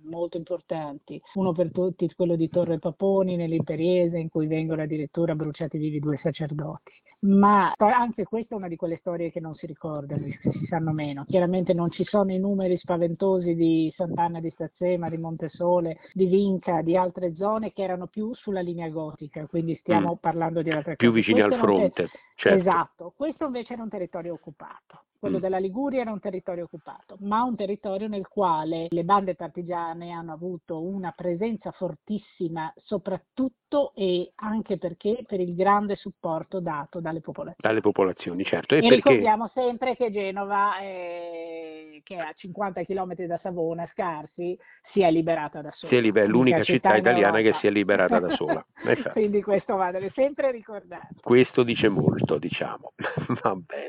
molto 0.04 0.36
importanti, 0.36 1.20
uno 1.34 1.52
per 1.52 1.70
tutti 1.70 2.10
quello 2.14 2.36
di 2.36 2.48
Torre 2.48 2.78
Paponi 2.78 3.36
nell'Imperiese 3.36 4.18
in 4.18 4.28
cui 4.28 4.46
vengono 4.46 4.82
addirittura 4.82 5.34
bruciati 5.34 5.78
vivi 5.78 6.00
due 6.00 6.18
sacerdoti. 6.22 6.92
Ma 7.20 7.72
anche 7.76 8.24
questa 8.24 8.54
è 8.54 8.58
una 8.58 8.68
di 8.68 8.76
quelle 8.76 8.98
storie 8.98 9.32
che 9.32 9.40
non 9.40 9.54
si 9.54 9.66
ricordano, 9.66 10.24
che 10.26 10.52
si 10.52 10.66
sanno 10.66 10.92
meno. 10.92 11.24
Chiaramente 11.24 11.72
non 11.72 11.90
ci 11.90 12.04
sono 12.04 12.30
i 12.32 12.38
numeri 12.38 12.76
spaventosi 12.78 13.54
di 13.54 13.92
Sant'Anna 13.96 14.40
di 14.40 14.50
Stazzema, 14.50 15.08
di 15.08 15.16
Montesole, 15.16 15.98
di 16.12 16.26
Vinca, 16.26 16.82
di 16.82 16.96
altre 16.96 17.34
zone 17.36 17.72
che 17.72 17.82
erano 17.82 18.06
più 18.06 18.34
sulla 18.34 18.60
linea 18.60 18.88
gotica, 18.88 19.46
quindi 19.46 19.76
stiamo 19.80 20.12
mm. 20.12 20.20
parlando 20.20 20.62
di 20.62 20.70
altre 20.70 20.94
cose. 20.94 20.96
Più 20.96 21.12
vicini 21.12 21.40
al 21.40 21.54
fronte. 21.54 22.10
Certo. 22.38 22.58
Esatto, 22.58 23.12
questo 23.16 23.46
invece 23.46 23.72
era 23.72 23.82
un 23.82 23.88
territorio 23.88 24.34
occupato. 24.34 25.04
Quello 25.18 25.38
mm. 25.38 25.40
della 25.40 25.58
Liguria 25.58 26.02
era 26.02 26.12
un 26.12 26.20
territorio 26.20 26.64
occupato, 26.64 27.16
ma 27.20 27.42
un 27.42 27.56
territorio 27.56 28.08
nel 28.08 28.28
quale 28.28 28.88
le 28.90 29.04
bande 29.04 29.34
partigiane 29.34 30.10
hanno 30.10 30.34
avuto 30.34 30.82
una 30.82 31.12
presenza 31.12 31.70
fortissima, 31.70 32.70
soprattutto 32.76 33.92
e 33.94 34.32
anche 34.34 34.76
perché 34.76 35.24
per 35.26 35.40
il 35.40 35.54
grande 35.54 35.96
supporto 35.96 36.60
dato 36.60 37.00
dalle 37.06 37.20
popolazioni. 37.20 37.56
Dalle 37.58 37.80
popolazioni, 37.80 38.44
certo. 38.44 38.74
E, 38.74 38.78
e 38.78 38.80
perché... 38.80 38.94
ricordiamo 38.96 39.50
sempre 39.54 39.94
che 39.96 40.10
Genova, 40.10 40.78
è, 40.78 42.00
che 42.02 42.16
è 42.16 42.18
a 42.18 42.32
50 42.34 42.82
km 42.84 43.14
da 43.26 43.38
Savona, 43.42 43.88
Scarsi, 43.92 44.58
si 44.92 45.02
è 45.02 45.10
liberata 45.10 45.62
da 45.62 45.70
sola. 45.72 45.92
Si 45.92 46.00
liber- 46.00 46.28
l'unica 46.28 46.62
città, 46.64 46.94
città 46.94 46.96
italiana 46.96 47.40
che 47.40 47.54
si 47.60 47.66
è 47.68 47.70
liberata 47.70 48.18
da 48.18 48.30
sola. 48.34 48.64
Quindi 49.12 49.42
questo 49.42 49.76
va 49.76 49.92
sempre 50.14 50.50
ricordato. 50.50 51.14
Questo 51.20 51.62
dice 51.62 51.88
molto, 51.88 52.38
diciamo. 52.38 52.92
va 53.42 53.54
bene. 53.54 53.84